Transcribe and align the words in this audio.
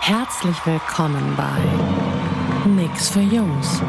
Herzlich 0.00 0.56
willkommen 0.64 1.36
bei 1.36 2.68
Nix 2.68 3.10
für 3.10 3.20
Jungs. 3.20 3.80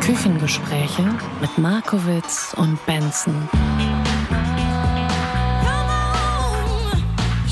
Küchengespräche 0.00 1.02
mit 1.40 1.56
Markowitz 1.56 2.54
und 2.56 2.84
Benson. 2.86 3.48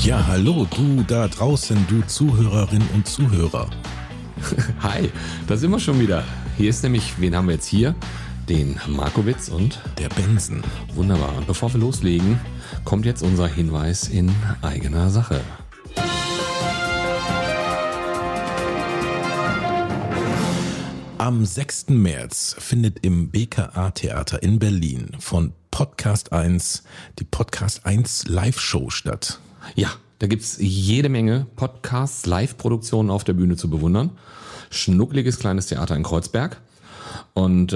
Ja, 0.03 0.23
hallo, 0.27 0.67
du 0.75 1.03
da 1.07 1.27
draußen, 1.27 1.87
du 1.89 2.05
Zuhörerin 2.05 2.83
und 2.93 3.07
Zuhörer. 3.07 3.67
Hi, 4.83 5.09
da 5.47 5.55
sind 5.57 5.71
wir 5.71 5.79
schon 5.79 5.99
wieder. 5.99 6.23
Hier 6.57 6.69
ist 6.69 6.83
nämlich, 6.83 7.19
wen 7.19 7.35
haben 7.35 7.47
wir 7.47 7.55
jetzt 7.55 7.65
hier? 7.67 7.95
Den 8.47 8.79
Markowitz 8.87 9.49
und 9.49 9.79
Der 9.97 10.09
Benson. 10.09 10.61
wunderbar. 10.93 11.35
Und 11.35 11.47
bevor 11.47 11.73
wir 11.73 11.79
loslegen, 11.79 12.39
kommt 12.83 13.05
jetzt 13.05 13.23
unser 13.23 13.47
Hinweis 13.47 14.07
in 14.07 14.31
eigener 14.61 15.09
Sache. 15.09 15.41
Am 21.25 21.43
6. 21.43 21.87
März 21.89 22.55
findet 22.59 23.03
im 23.03 23.31
BKA 23.31 23.89
Theater 23.89 24.43
in 24.43 24.59
Berlin 24.59 25.09
von 25.17 25.53
Podcast 25.71 26.31
1 26.31 26.83
die 27.17 27.23
Podcast 27.23 27.83
1 27.83 28.27
Live-Show 28.27 28.91
statt. 28.91 29.39
Ja, 29.73 29.89
da 30.19 30.27
gibt's 30.27 30.57
jede 30.59 31.09
Menge 31.09 31.47
Podcasts, 31.55 32.27
Live-Produktionen 32.27 33.09
auf 33.09 33.23
der 33.23 33.33
Bühne 33.33 33.55
zu 33.55 33.71
bewundern. 33.71 34.11
Schnuckliges 34.69 35.39
kleines 35.39 35.65
Theater 35.65 35.95
in 35.95 36.03
Kreuzberg. 36.03 36.61
Und 37.33 37.73
äh, 37.73 37.75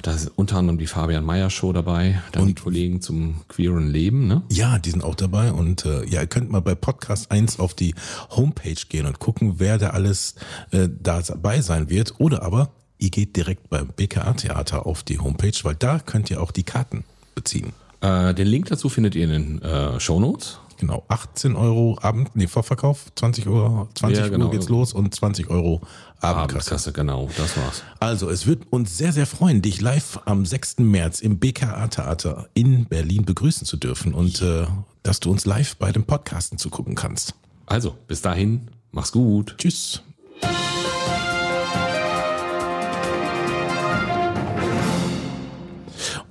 da 0.00 0.12
ist 0.14 0.32
unter 0.34 0.56
anderem 0.56 0.78
die 0.78 0.86
Fabian 0.86 1.24
Meyer 1.24 1.50
Show 1.50 1.74
dabei, 1.74 2.22
dann 2.32 2.46
die 2.46 2.54
Kollegen 2.54 3.02
zum 3.02 3.42
queeren 3.48 3.88
Leben, 3.88 4.26
ne? 4.26 4.42
Ja, 4.50 4.78
die 4.78 4.90
sind 4.90 5.04
auch 5.04 5.16
dabei 5.16 5.52
und 5.52 5.84
äh, 5.84 6.06
ja, 6.06 6.22
ihr 6.22 6.26
könnt 6.28 6.50
mal 6.50 6.60
bei 6.60 6.74
Podcast 6.74 7.30
1 7.30 7.58
auf 7.58 7.74
die 7.74 7.94
Homepage 8.30 8.80
gehen 8.88 9.04
und 9.04 9.18
gucken, 9.18 9.56
wer 9.58 9.76
da 9.76 9.90
alles 9.90 10.36
äh, 10.70 10.88
da 10.88 11.20
dabei 11.20 11.60
sein 11.60 11.90
wird. 11.90 12.14
Oder 12.18 12.42
aber 12.42 12.70
ihr 12.98 13.10
geht 13.10 13.36
direkt 13.36 13.68
beim 13.70 13.88
BKA 13.88 14.32
Theater 14.34 14.86
auf 14.86 15.02
die 15.02 15.18
Homepage, 15.18 15.58
weil 15.62 15.74
da 15.74 15.98
könnt 15.98 16.30
ihr 16.30 16.42
auch 16.42 16.50
die 16.50 16.64
Karten 16.64 17.04
beziehen. 17.34 17.72
Äh, 18.00 18.34
den 18.34 18.46
Link 18.46 18.66
dazu 18.66 18.88
findet 18.88 19.14
ihr 19.14 19.24
in 19.24 19.30
den 19.30 19.62
äh, 19.62 19.98
Shownotes. 20.00 20.58
Genau, 20.78 21.04
18 21.08 21.56
Euro 21.56 21.98
Abend, 22.02 22.36
nee, 22.36 22.46
Vorverkauf, 22.46 23.06
20 23.14 23.46
Uhr, 23.46 23.88
20 23.94 24.18
Ja, 24.18 24.28
genau. 24.28 24.46
Uhr 24.46 24.50
geht's 24.50 24.68
los 24.68 24.92
und 24.92 25.14
20 25.14 25.48
Euro 25.48 25.80
Abendkasse. 26.20 26.72
Abendkasse, 26.72 26.92
genau, 26.92 27.30
das 27.36 27.56
war's. 27.56 27.82
Also, 27.98 28.28
es 28.28 28.46
wird 28.46 28.70
uns 28.70 28.98
sehr, 28.98 29.12
sehr 29.12 29.26
freuen, 29.26 29.62
dich 29.62 29.80
live 29.80 30.20
am 30.26 30.44
6. 30.44 30.80
März 30.80 31.20
im 31.20 31.38
BKA 31.38 31.88
Theater 31.88 32.48
in 32.52 32.84
Berlin 32.84 33.24
begrüßen 33.24 33.66
zu 33.66 33.78
dürfen 33.78 34.12
und 34.12 34.42
äh, 34.42 34.66
dass 35.02 35.20
du 35.20 35.30
uns 35.30 35.46
live 35.46 35.76
bei 35.76 35.92
dem 35.92 36.04
Podcasten 36.04 36.58
zugucken 36.58 36.94
kannst. 36.94 37.34
Also, 37.64 37.96
bis 38.06 38.20
dahin, 38.20 38.70
mach's 38.92 39.12
gut. 39.12 39.54
Tschüss. 39.56 40.02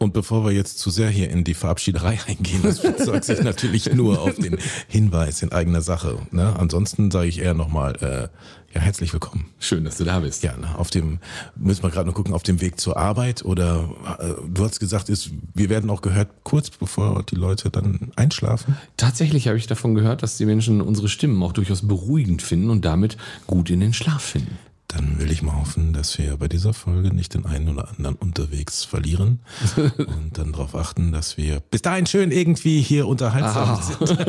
Und 0.05 0.13
bevor 0.13 0.45
wir 0.45 0.51
jetzt 0.51 0.77
zu 0.77 0.91
sehr 0.91 1.09
hier 1.09 1.31
in 1.31 1.43
die 1.43 1.55
Verabschiederei 1.55 2.19
eingehen, 2.27 2.61
das 2.61 2.79
bezeugt 2.79 3.23
sich 3.23 3.41
natürlich 3.41 3.91
nur 3.91 4.21
auf 4.21 4.35
den 4.35 4.59
Hinweis 4.87 5.41
in 5.41 5.51
eigener 5.51 5.81
Sache. 5.81 6.19
Ne? 6.29 6.55
Ansonsten 6.59 7.09
sage 7.09 7.27
ich 7.27 7.39
eher 7.39 7.55
nochmal, 7.55 7.95
äh, 7.95 8.27
ja, 8.75 8.81
herzlich 8.81 9.11
willkommen. 9.13 9.47
Schön, 9.57 9.83
dass 9.83 9.97
du 9.97 10.03
da 10.03 10.19
bist. 10.19 10.43
Ja, 10.43 10.55
ne, 10.57 10.77
auf 10.77 10.91
dem, 10.91 11.17
müssen 11.55 11.81
wir 11.81 11.89
gerade 11.89 12.07
noch 12.07 12.13
gucken, 12.13 12.35
auf 12.35 12.43
dem 12.43 12.61
Weg 12.61 12.79
zur 12.79 12.97
Arbeit 12.97 13.43
oder 13.43 13.89
äh, 14.19 14.33
du 14.47 14.63
hast 14.63 14.79
gesagt, 14.79 15.09
ist, 15.09 15.31
wir 15.55 15.69
werden 15.69 15.89
auch 15.89 16.03
gehört, 16.03 16.29
kurz 16.43 16.69
bevor 16.69 17.23
die 17.23 17.35
Leute 17.35 17.71
dann 17.71 18.11
einschlafen. 18.15 18.77
Tatsächlich 18.97 19.47
habe 19.47 19.57
ich 19.57 19.65
davon 19.65 19.95
gehört, 19.95 20.21
dass 20.21 20.37
die 20.37 20.45
Menschen 20.45 20.81
unsere 20.81 21.09
Stimmen 21.09 21.41
auch 21.41 21.53
durchaus 21.53 21.87
beruhigend 21.87 22.43
finden 22.43 22.69
und 22.69 22.85
damit 22.85 23.17
gut 23.47 23.71
in 23.71 23.79
den 23.79 23.93
Schlaf 23.93 24.21
finden. 24.21 24.55
Dann 24.87 25.19
will 25.19 25.31
ich 25.31 25.41
mal 25.41 25.55
hoffen, 25.55 25.93
dass 25.93 26.17
wir 26.17 26.37
bei 26.37 26.47
dieser 26.47 26.73
Folge 26.73 27.13
nicht 27.13 27.33
den 27.33 27.45
einen 27.45 27.69
oder 27.69 27.89
anderen 27.89 28.15
unterwegs 28.15 28.83
verlieren 28.83 29.39
und 29.97 30.37
dann 30.37 30.51
darauf 30.51 30.75
achten, 30.75 31.11
dass 31.11 31.37
wir 31.37 31.59
bis 31.59 31.81
dahin 31.81 32.05
schön 32.05 32.31
irgendwie 32.31 32.81
hier 32.81 33.07
unterhaltsam 33.07 33.81
sind. 33.81 34.17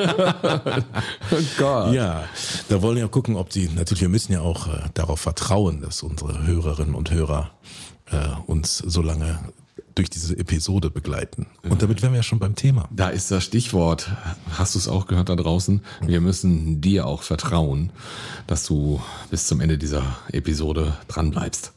Oh 1.31 1.37
Gott. 1.59 1.93
Ja, 1.93 2.25
da 2.69 2.83
wollen 2.83 2.97
wir 2.97 3.03
ja 3.03 3.09
gucken, 3.09 3.37
ob 3.37 3.51
die, 3.51 3.69
natürlich, 3.69 4.01
wir 4.01 4.09
müssen 4.09 4.33
ja 4.33 4.41
auch 4.41 4.69
äh, 4.69 4.89
darauf 4.95 5.21
vertrauen, 5.21 5.81
dass 5.81 6.03
unsere 6.03 6.47
Hörerinnen 6.47 6.95
und 6.95 7.11
Hörer 7.11 7.51
äh, 8.11 8.17
uns 8.47 8.79
so 8.79 9.03
lange 9.03 9.39
durch 9.97 10.11
diese 10.11 10.39
Episode 10.39 10.91
begleiten. 10.91 11.47
Und 11.69 11.83
damit 11.83 12.03
wären 12.03 12.13
wir 12.13 12.19
ja 12.19 12.23
schon 12.23 12.39
beim 12.39 12.55
Thema. 12.55 12.89
Da 12.93 13.09
ist 13.09 13.31
das 13.31 13.43
Stichwort. 13.43 14.11
Hast 14.53 14.75
du 14.75 14.79
es 14.79 14.89
auch 14.89 15.07
gehört 15.07 15.31
da 15.31 15.37
draußen? 15.37 15.81
Wir 16.03 16.21
müssen 16.21 16.81
dir 16.83 17.07
auch 17.07 17.23
vertrauen, 17.23 17.91
dass 18.47 18.65
du 18.67 19.01
bis 19.31 19.47
zum 19.47 19.61
Ende 19.61 19.79
dieser 19.79 20.03
Episode 20.33 20.97
dran 21.09 21.31
bleibst. 21.31 21.73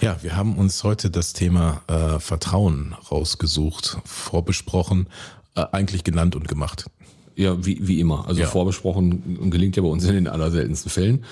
Ja, 0.00 0.20
wir 0.20 0.36
haben 0.36 0.56
uns 0.58 0.82
heute 0.82 1.10
das 1.10 1.32
Thema 1.32 1.80
äh, 1.86 2.18
Vertrauen 2.18 2.96
rausgesucht, 3.10 3.98
vorbesprochen, 4.04 5.06
äh, 5.54 5.64
eigentlich 5.70 6.02
genannt 6.02 6.34
und 6.34 6.48
gemacht. 6.48 6.86
Ja, 7.36 7.64
wie, 7.64 7.86
wie 7.86 8.00
immer. 8.00 8.26
Also 8.26 8.40
Ja. 8.40 8.48
vorbesprochen 8.48 9.48
gelingt 9.48 9.76
ja 9.76 9.82
bei 9.82 9.88
uns 9.88 10.04
in 10.04 10.14
den 10.14 10.26
allerseltensten 10.26 10.90
Fällen. 10.90 11.24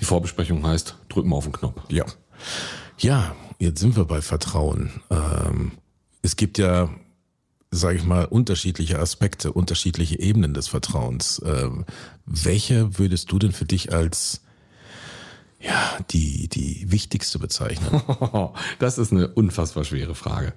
Die 0.00 0.04
Vorbesprechung 0.04 0.64
heißt, 0.64 0.94
drück 1.08 1.26
mal 1.26 1.36
auf 1.36 1.44
den 1.44 1.52
Knopf. 1.52 1.80
Ja. 1.88 2.04
Ja, 2.98 3.34
jetzt 3.62 3.80
sind 3.80 3.96
wir 3.96 4.04
bei 4.04 4.20
Vertrauen. 4.20 4.90
Ähm, 5.10 5.72
es 6.20 6.36
gibt 6.36 6.58
ja, 6.58 6.90
sage 7.70 7.96
ich 7.96 8.04
mal, 8.04 8.24
unterschiedliche 8.24 8.98
Aspekte, 8.98 9.52
unterschiedliche 9.52 10.18
Ebenen 10.18 10.52
des 10.52 10.68
Vertrauens. 10.68 11.40
Ähm, 11.44 11.84
welche 12.26 12.98
würdest 12.98 13.30
du 13.30 13.38
denn 13.38 13.52
für 13.52 13.64
dich 13.64 13.92
als 13.92 14.40
ja, 15.60 15.98
die, 16.10 16.48
die 16.48 16.90
wichtigste 16.90 17.38
bezeichnen? 17.38 18.02
Das 18.80 18.98
ist 18.98 19.12
eine 19.12 19.28
unfassbar 19.28 19.84
schwere 19.84 20.16
Frage. 20.16 20.54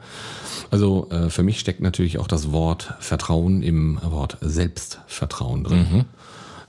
Also 0.72 1.10
äh, 1.12 1.30
für 1.30 1.44
mich 1.44 1.60
steckt 1.60 1.82
natürlich 1.82 2.18
auch 2.18 2.28
das 2.28 2.52
Wort 2.52 2.96
Vertrauen 3.00 3.62
im 3.62 4.00
Wort 4.02 4.38
Selbstvertrauen 4.42 5.64
drin. 5.64 6.06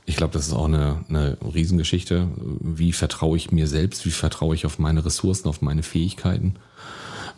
Ich 0.08 0.16
glaube, 0.16 0.32
das 0.32 0.46
ist 0.46 0.52
auch 0.52 0.66
eine, 0.66 1.04
eine 1.08 1.36
Riesengeschichte. 1.42 2.28
Wie 2.60 2.92
vertraue 2.92 3.36
ich 3.36 3.50
mir 3.50 3.66
selbst? 3.66 4.06
Wie 4.06 4.10
vertraue 4.10 4.54
ich 4.54 4.64
auf 4.64 4.78
meine 4.78 5.04
Ressourcen, 5.04 5.48
auf 5.48 5.62
meine 5.62 5.82
Fähigkeiten? 5.82 6.54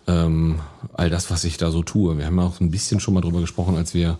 Ähm, 0.07 0.61
all 0.93 1.09
das, 1.09 1.31
was 1.31 1.45
ich 1.45 1.57
da 1.57 1.71
so 1.71 1.83
tue. 1.83 2.19
Wir 2.19 2.27
haben 2.27 2.39
ja 2.39 2.45
auch 2.45 2.61
ein 2.61 2.71
bisschen 2.71 3.01
schon 3.01 3.15
mal 3.15 3.23
drüber 3.23 3.41
gesprochen, 3.41 3.77
als 3.77 3.95
wir 3.95 4.19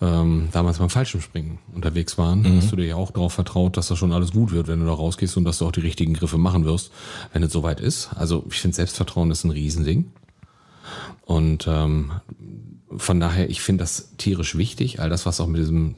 ähm, 0.00 0.48
damals 0.52 0.78
beim 0.78 0.90
Fallschirmspringen 0.90 1.58
unterwegs 1.74 2.18
waren, 2.18 2.44
hast 2.56 2.70
du 2.70 2.76
dir 2.76 2.84
ja 2.84 2.96
auch 2.96 3.12
darauf 3.12 3.32
vertraut, 3.32 3.78
dass 3.78 3.88
das 3.88 3.98
schon 3.98 4.12
alles 4.12 4.32
gut 4.32 4.52
wird, 4.52 4.68
wenn 4.68 4.80
du 4.80 4.86
da 4.86 4.92
rausgehst 4.92 5.36
und 5.38 5.44
dass 5.44 5.58
du 5.58 5.66
auch 5.66 5.72
die 5.72 5.80
richtigen 5.80 6.12
Griffe 6.12 6.36
machen 6.36 6.66
wirst, 6.66 6.92
wenn 7.32 7.42
es 7.42 7.52
soweit 7.52 7.80
ist. 7.80 8.10
Also 8.14 8.44
ich 8.50 8.60
finde 8.60 8.76
Selbstvertrauen 8.76 9.30
ist 9.30 9.44
ein 9.44 9.50
Riesending. 9.50 10.10
Und 11.24 11.66
ähm, 11.66 12.12
von 12.96 13.20
daher, 13.20 13.48
ich 13.48 13.62
finde 13.62 13.82
das 13.82 14.12
tierisch 14.18 14.56
wichtig, 14.56 15.00
all 15.00 15.08
das, 15.08 15.24
was 15.26 15.40
auch 15.40 15.46
mit 15.46 15.60
diesem 15.60 15.96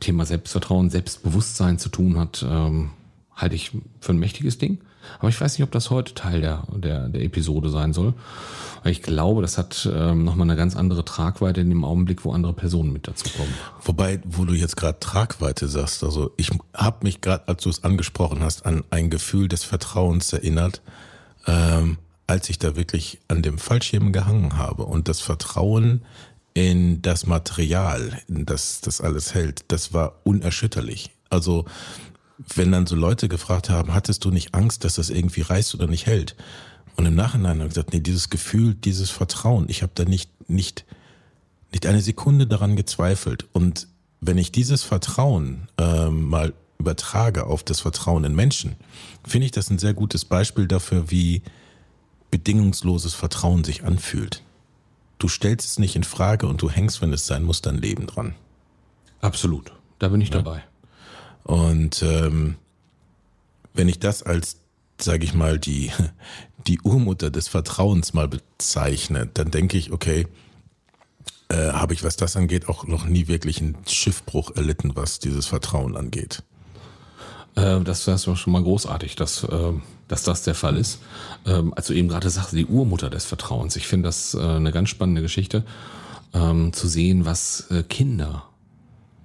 Thema 0.00 0.24
Selbstvertrauen, 0.24 0.90
Selbstbewusstsein 0.90 1.78
zu 1.78 1.88
tun 1.88 2.18
hat, 2.18 2.44
ähm, 2.48 2.90
halte 3.34 3.54
ich 3.54 3.72
für 4.00 4.12
ein 4.12 4.18
mächtiges 4.18 4.58
Ding. 4.58 4.78
Aber 5.18 5.28
ich 5.28 5.40
weiß 5.40 5.58
nicht, 5.58 5.64
ob 5.64 5.70
das 5.70 5.90
heute 5.90 6.14
Teil 6.14 6.40
der, 6.40 6.64
der, 6.74 7.08
der 7.08 7.22
Episode 7.22 7.70
sein 7.70 7.92
soll. 7.92 8.14
Ich 8.84 9.02
glaube, 9.02 9.42
das 9.42 9.58
hat 9.58 9.88
ähm, 9.92 10.24
nochmal 10.24 10.46
eine 10.46 10.56
ganz 10.56 10.76
andere 10.76 11.04
Tragweite 11.04 11.60
in 11.60 11.68
dem 11.68 11.84
Augenblick, 11.84 12.24
wo 12.24 12.32
andere 12.32 12.52
Personen 12.52 12.92
mit 12.92 13.08
dazu 13.08 13.28
kommen. 13.36 13.52
Wobei, 13.82 14.20
wo 14.24 14.44
du 14.44 14.54
jetzt 14.54 14.76
gerade 14.76 15.00
Tragweite 15.00 15.66
sagst, 15.68 16.04
also 16.04 16.32
ich 16.36 16.50
habe 16.74 16.98
mich 17.04 17.20
gerade, 17.20 17.48
als 17.48 17.62
du 17.62 17.70
es 17.70 17.84
angesprochen 17.84 18.40
hast, 18.40 18.66
an 18.66 18.84
ein 18.90 19.10
Gefühl 19.10 19.48
des 19.48 19.64
Vertrauens 19.64 20.32
erinnert, 20.32 20.82
ähm, 21.46 21.98
als 22.26 22.50
ich 22.50 22.58
da 22.58 22.76
wirklich 22.76 23.18
an 23.28 23.42
dem 23.42 23.58
Fallschirm 23.58 24.12
gehangen 24.12 24.58
habe 24.58 24.84
und 24.84 25.08
das 25.08 25.20
Vertrauen 25.20 26.02
in 26.58 27.02
das 27.02 27.24
Material, 27.26 28.20
in 28.26 28.44
das 28.44 28.80
das 28.80 29.00
alles 29.00 29.32
hält, 29.32 29.64
das 29.68 29.92
war 29.92 30.20
unerschütterlich. 30.24 31.10
Also 31.30 31.66
wenn 32.54 32.72
dann 32.72 32.86
so 32.86 32.96
Leute 32.96 33.28
gefragt 33.28 33.70
haben, 33.70 33.94
hattest 33.94 34.24
du 34.24 34.30
nicht 34.30 34.54
Angst, 34.54 34.82
dass 34.82 34.96
das 34.96 35.08
irgendwie 35.08 35.42
reißt 35.42 35.74
oder 35.76 35.86
nicht 35.86 36.06
hält? 36.06 36.34
Und 36.96 37.06
im 37.06 37.14
Nachhinein 37.14 37.58
habe 37.58 37.68
ich 37.68 37.74
gesagt, 37.74 37.92
nee, 37.92 38.00
dieses 38.00 38.28
Gefühl, 38.28 38.74
dieses 38.74 39.08
Vertrauen, 39.08 39.66
ich 39.68 39.82
habe 39.82 39.92
da 39.94 40.04
nicht, 40.04 40.30
nicht, 40.50 40.84
nicht 41.70 41.86
eine 41.86 42.02
Sekunde 42.02 42.48
daran 42.48 42.74
gezweifelt. 42.74 43.46
Und 43.52 43.86
wenn 44.20 44.36
ich 44.36 44.50
dieses 44.50 44.82
Vertrauen 44.82 45.68
ähm, 45.78 46.28
mal 46.28 46.54
übertrage 46.78 47.46
auf 47.46 47.62
das 47.62 47.78
Vertrauen 47.78 48.24
in 48.24 48.34
Menschen, 48.34 48.74
finde 49.24 49.44
ich 49.46 49.52
das 49.52 49.70
ein 49.70 49.78
sehr 49.78 49.94
gutes 49.94 50.24
Beispiel 50.24 50.66
dafür, 50.66 51.08
wie 51.08 51.42
bedingungsloses 52.32 53.14
Vertrauen 53.14 53.62
sich 53.62 53.84
anfühlt. 53.84 54.42
Du 55.18 55.28
stellst 55.28 55.66
es 55.66 55.78
nicht 55.78 55.96
in 55.96 56.04
Frage 56.04 56.46
und 56.46 56.62
du 56.62 56.70
hängst, 56.70 57.02
wenn 57.02 57.12
es 57.12 57.26
sein 57.26 57.42
muss, 57.42 57.60
dein 57.60 57.76
Leben 57.76 58.06
dran. 58.06 58.34
Absolut. 59.20 59.72
Da 59.98 60.08
bin 60.08 60.20
ich 60.20 60.30
dabei. 60.30 60.62
Und 61.42 62.02
ähm, 62.02 62.56
wenn 63.74 63.88
ich 63.88 63.98
das 63.98 64.22
als, 64.22 64.58
sage 65.00 65.24
ich 65.24 65.34
mal, 65.34 65.58
die, 65.58 65.90
die 66.66 66.80
Urmutter 66.80 67.30
des 67.30 67.48
Vertrauens 67.48 68.14
mal 68.14 68.28
bezeichne, 68.28 69.26
dann 69.26 69.50
denke 69.50 69.76
ich, 69.76 69.90
okay, 69.90 70.26
äh, 71.48 71.72
habe 71.72 71.94
ich, 71.94 72.04
was 72.04 72.16
das 72.16 72.36
angeht, 72.36 72.68
auch 72.68 72.86
noch 72.86 73.06
nie 73.06 73.26
wirklich 73.26 73.60
einen 73.60 73.76
Schiffbruch 73.86 74.54
erlitten, 74.54 74.94
was 74.94 75.18
dieses 75.18 75.46
Vertrauen 75.46 75.96
angeht. 75.96 76.42
Äh, 77.58 77.80
das 77.82 78.06
ist 78.06 78.38
schon 78.38 78.52
mal 78.52 78.62
großartig, 78.62 79.16
dass, 79.16 79.44
äh, 79.44 79.72
dass 80.06 80.22
das 80.22 80.42
der 80.42 80.54
Fall 80.54 80.76
ist. 80.76 81.00
Ähm, 81.46 81.74
als 81.74 81.88
du 81.88 81.94
eben 81.94 82.08
gerade 82.08 82.30
sagst, 82.30 82.52
die 82.52 82.66
Urmutter 82.66 83.10
des 83.10 83.24
Vertrauens. 83.24 83.76
Ich 83.76 83.86
finde 83.86 84.08
das 84.08 84.34
äh, 84.34 84.40
eine 84.40 84.72
ganz 84.72 84.88
spannende 84.88 85.22
Geschichte, 85.22 85.64
ähm, 86.34 86.72
zu 86.72 86.88
sehen, 86.88 87.24
was 87.24 87.70
äh, 87.70 87.82
Kinder 87.82 88.44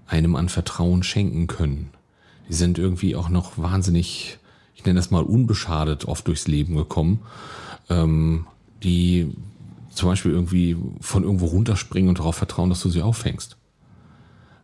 einem 0.07 0.35
an 0.35 0.50
Vertrauen 0.50 1.03
schenken 1.03 1.47
können. 1.47 1.91
Die 2.50 2.53
sind 2.53 2.77
irgendwie 2.77 3.15
auch 3.15 3.30
noch 3.30 3.57
wahnsinnig, 3.57 4.38
ich 4.75 4.86
nenne 4.86 5.00
das 5.00 5.12
mal 5.12 5.24
unbeschadet 5.24 6.06
oft 6.06 6.27
durchs 6.27 6.47
Leben 6.47 6.75
gekommen. 6.75 7.21
Ähm, 7.89 8.47
die 8.83 9.33
zum 9.91 10.09
Beispiel 10.09 10.31
irgendwie 10.31 10.75
von 11.00 11.24
irgendwo 11.24 11.45
runterspringen 11.45 12.09
und 12.09 12.19
darauf 12.19 12.36
vertrauen, 12.36 12.69
dass 12.69 12.81
du 12.81 12.89
sie 12.89 13.01
auffängst. 13.01 13.57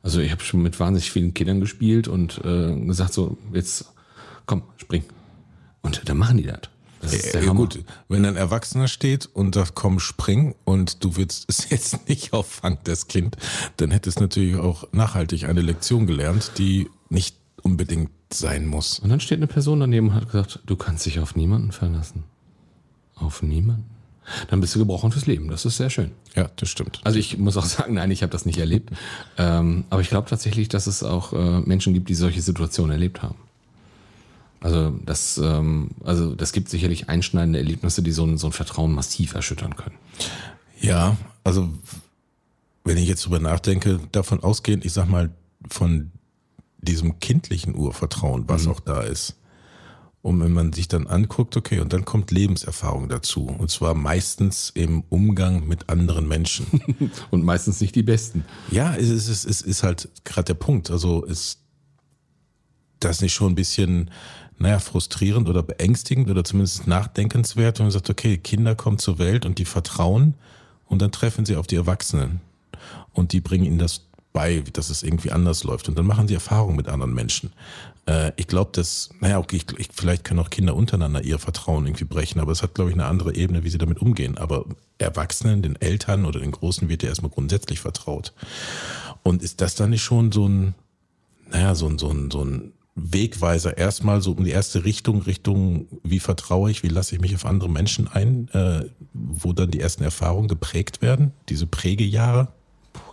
Also 0.02 0.20
ich 0.22 0.32
habe 0.32 0.44
schon 0.44 0.62
mit 0.62 0.80
wahnsinnig 0.80 1.12
vielen 1.12 1.34
Kindern 1.34 1.60
gespielt 1.60 2.08
und 2.08 2.40
äh, 2.44 2.76
gesagt 2.86 3.14
so, 3.14 3.38
jetzt 3.54 3.86
komm, 4.46 4.64
spring. 4.78 5.04
Und 5.82 6.08
dann 6.08 6.18
machen 6.18 6.38
die 6.38 6.44
das. 6.44 6.62
Das 7.02 7.14
ist 7.14 7.34
der 7.34 7.44
Ja, 7.44 7.50
Hammer. 7.50 7.62
gut, 7.62 7.80
wenn 8.10 8.26
ein 8.26 8.36
Erwachsener 8.36 8.88
steht 8.90 9.26
und 9.26 9.56
sagt, 9.56 9.74
komm, 9.76 10.00
spring 10.00 10.56
und 10.66 11.04
du 11.04 11.16
willst 11.16 11.46
es 11.48 11.70
jetzt 11.70 12.08
nicht 12.10 12.34
auffangen, 12.34 12.80
das 12.84 13.08
Kind, 13.08 13.38
dann 13.78 13.92
hätte 13.92 14.10
es 14.10 14.20
natürlich 14.20 14.58
auch 14.58 14.86
nachhaltig 14.92 15.46
eine 15.46 15.62
Lektion 15.62 16.08
gelernt, 16.08 16.52
die 16.58 16.90
nicht 17.10 17.38
unbedingt 17.62 18.12
sein 18.32 18.66
muss. 18.66 19.00
Und 19.00 19.10
dann 19.10 19.20
steht 19.20 19.40
eine 19.40 19.48
Person 19.48 19.80
daneben 19.80 20.10
und 20.10 20.14
hat 20.16 20.26
gesagt, 20.26 20.60
du 20.66 20.76
kannst 20.76 21.06
dich 21.06 21.20
auf 21.20 21.36
niemanden 21.36 21.72
verlassen. 21.72 22.24
Auf 23.16 23.42
niemanden. 23.42 23.90
Dann 24.50 24.62
bist 24.62 24.76
du 24.76 24.80
gebrochen 24.80 25.12
fürs 25.12 25.26
Leben. 25.26 25.50
Das 25.50 25.66
ist 25.66 25.78
sehr 25.78 25.90
schön. 25.90 26.12
Ja, 26.36 26.50
das 26.56 26.70
stimmt. 26.70 27.02
Also 27.04 27.20
ich 27.20 27.38
muss 27.38 27.58
auch 27.58 27.66
sagen, 27.66 27.96
nein, 27.96 28.12
ich 28.12 28.22
habe 28.22 28.32
das 28.32 28.46
nicht 28.46 28.60
erlebt. 28.60 28.92
ähm, 29.38 29.86
aber 29.90 30.02
ich 30.02 30.10
glaube 30.10 30.30
tatsächlich, 30.30 30.70
dass 30.70 30.88
es 30.88 31.04
auch 31.04 31.34
äh, 31.34 31.62
Menschen 31.62 31.94
gibt, 31.94 32.10
die 32.10 32.16
solche 32.16 32.42
Situationen 32.42 32.92
erlebt 32.92 33.22
haben. 33.22 33.36
Also 34.62 34.92
das, 35.06 35.38
ähm, 35.38 35.92
also 36.04 36.36
das 36.36 36.52
gibt 36.52 36.70
sicherlich 36.70 37.08
einschneidende 37.08 37.60
Erlebnisse, 37.60 38.02
die 38.02 38.12
so 38.12 38.26
ein, 38.26 38.38
so 38.38 38.48
ein 38.48 38.54
Vertrauen 38.54 38.94
massiv 38.94 39.34
erschüttern 39.34 39.76
können. 39.76 39.96
Ja, 40.82 41.16
also 41.44 41.70
wenn 42.84 42.98
ich 42.98 43.08
jetzt 43.08 43.26
drüber 43.26 43.40
nachdenke, 43.40 44.00
davon 44.12 44.44
ausgehend, 44.44 44.84
ich 44.84 44.94
sag 44.94 45.08
mal, 45.08 45.32
von 45.70 46.12
diesem 46.82 47.20
kindlichen 47.20 47.76
Urvertrauen, 47.76 48.48
was 48.48 48.68
auch 48.68 48.80
da 48.80 49.02
ist. 49.02 49.36
Und 50.22 50.42
wenn 50.42 50.52
man 50.52 50.74
sich 50.74 50.90
dann 50.90 51.08
anguckt, 51.08 51.56
okay, 51.56 51.80
und 51.80 51.94
dann 51.94 52.04
kommt 52.04 52.32
Lebenserfahrung 52.32 53.08
dazu. 53.08 53.46
Und 53.46 53.72
zwar 53.72 53.94
meistens 53.94 54.70
im 54.74 55.04
Umgang 55.08 55.66
mit 55.66 55.90
anderen 55.90 56.28
Menschen. 56.28 56.66
Und 57.32 57.44
meistens 57.44 57.80
nicht 57.80 57.96
die 57.96 58.04
besten. 58.04 58.44
Ja, 58.70 58.96
es 58.96 59.10
ist, 59.10 59.30
es 59.30 59.46
ist, 59.46 59.62
ist 59.62 59.84
halt 59.84 60.10
gerade 60.26 60.46
der 60.46 60.54
Punkt. 60.56 60.92
Also 60.92 61.24
ist 61.24 61.60
das 63.00 63.22
nicht 63.22 63.34
schon 63.34 63.54
ein 63.54 63.56
bisschen, 63.56 64.12
naja, 64.58 64.80
frustrierend 64.80 65.48
oder 65.48 65.64
beängstigend 65.64 66.30
oder 66.30 66.44
zumindest 66.44 66.86
nachdenkenswert, 66.86 67.80
wenn 67.80 67.86
man 67.86 67.92
sagt, 67.92 68.10
okay, 68.10 68.38
Kinder 68.38 68.76
kommen 68.76 68.98
zur 69.00 69.20
Welt 69.20 69.46
und 69.46 69.58
die 69.58 69.66
vertrauen 69.66 70.36
und 70.86 71.02
dann 71.02 71.14
treffen 71.14 71.46
sie 71.46 71.56
auf 71.56 71.66
die 71.66 71.76
Erwachsenen 71.76 72.42
und 73.14 73.32
die 73.32 73.40
bringen 73.40 73.66
ihnen 73.66 73.80
das 73.80 74.09
bei, 74.34 74.64
dass 74.74 74.90
es 74.90 75.04
irgendwie 75.04 75.32
anders 75.32 75.64
läuft 75.64 75.90
und 75.90 75.98
dann 75.98 76.06
machen 76.06 76.28
sie 76.28 76.36
Erfahrungen 76.36 76.76
mit 76.76 76.88
anderen 76.88 77.14
Menschen. 77.14 77.52
Äh, 78.06 78.32
ich 78.36 78.48
glaube, 78.48 78.72
dass, 78.74 79.10
naja, 79.20 79.40
okay, 79.40 79.58
ich, 79.58 79.80
ich, 79.80 79.90
vielleicht 79.94 80.24
können 80.24 80.40
auch 80.40 80.50
Kinder 80.50 80.76
untereinander 80.76 81.24
ihr 81.24 81.40
Vertrauen 81.40 81.86
irgendwie 81.86 82.06
brechen, 82.06 82.40
aber 82.40 82.52
es 82.52 82.64
hat, 82.64 82.74
glaube 82.74 82.90
ich, 82.90 82.96
eine 82.96 83.06
andere 83.06 83.36
Ebene, 83.36 83.64
wie 83.64 83.70
sie 83.70 83.78
damit 83.78 84.00
umgehen. 84.00 84.38
Aber 84.38 84.66
Erwachsenen, 84.98 85.62
den 85.62 85.76
Eltern 85.76 86.26
oder 86.26 86.40
den 86.40 86.52
Großen 86.52 86.90
wird 86.90 87.04
ja 87.04 87.10
erstmal 87.10 87.32
grundsätzlich 87.32 87.80
vertraut. 87.80 88.34
Und 89.24 89.44
ist 89.44 89.62
das 89.62 89.76
dann 89.76 89.92
nicht 89.92 90.04
schon 90.04 90.32
so 90.32 90.48
ein, 90.48 90.76
naja, 91.52 91.76
so 91.76 91.88
ein, 91.88 91.98
so 91.98 92.10
ein, 92.10 92.32
so 92.32 92.44
ein 92.44 92.74
Wegweiser 92.96 93.78
erstmal 93.78 94.22
so 94.22 94.32
um 94.32 94.44
die 94.44 94.52
erste 94.52 94.84
Richtung, 94.84 95.22
Richtung, 95.22 95.88
wie 96.04 96.20
vertraue 96.20 96.70
ich, 96.70 96.84
wie 96.84 96.90
lasse 96.90 97.16
ich 97.16 97.22
mich 97.22 97.34
auf 97.36 97.46
andere 97.46 97.70
Menschen 97.70 98.08
ein, 98.08 98.50
äh, 98.50 98.86
wo 99.14 99.54
dann 99.54 99.72
die 99.72 99.80
ersten 99.80 100.04
Erfahrungen 100.04 100.48
geprägt 100.48 101.02
werden, 101.02 101.32
diese 101.48 101.66
Prägejahre? 101.66 102.50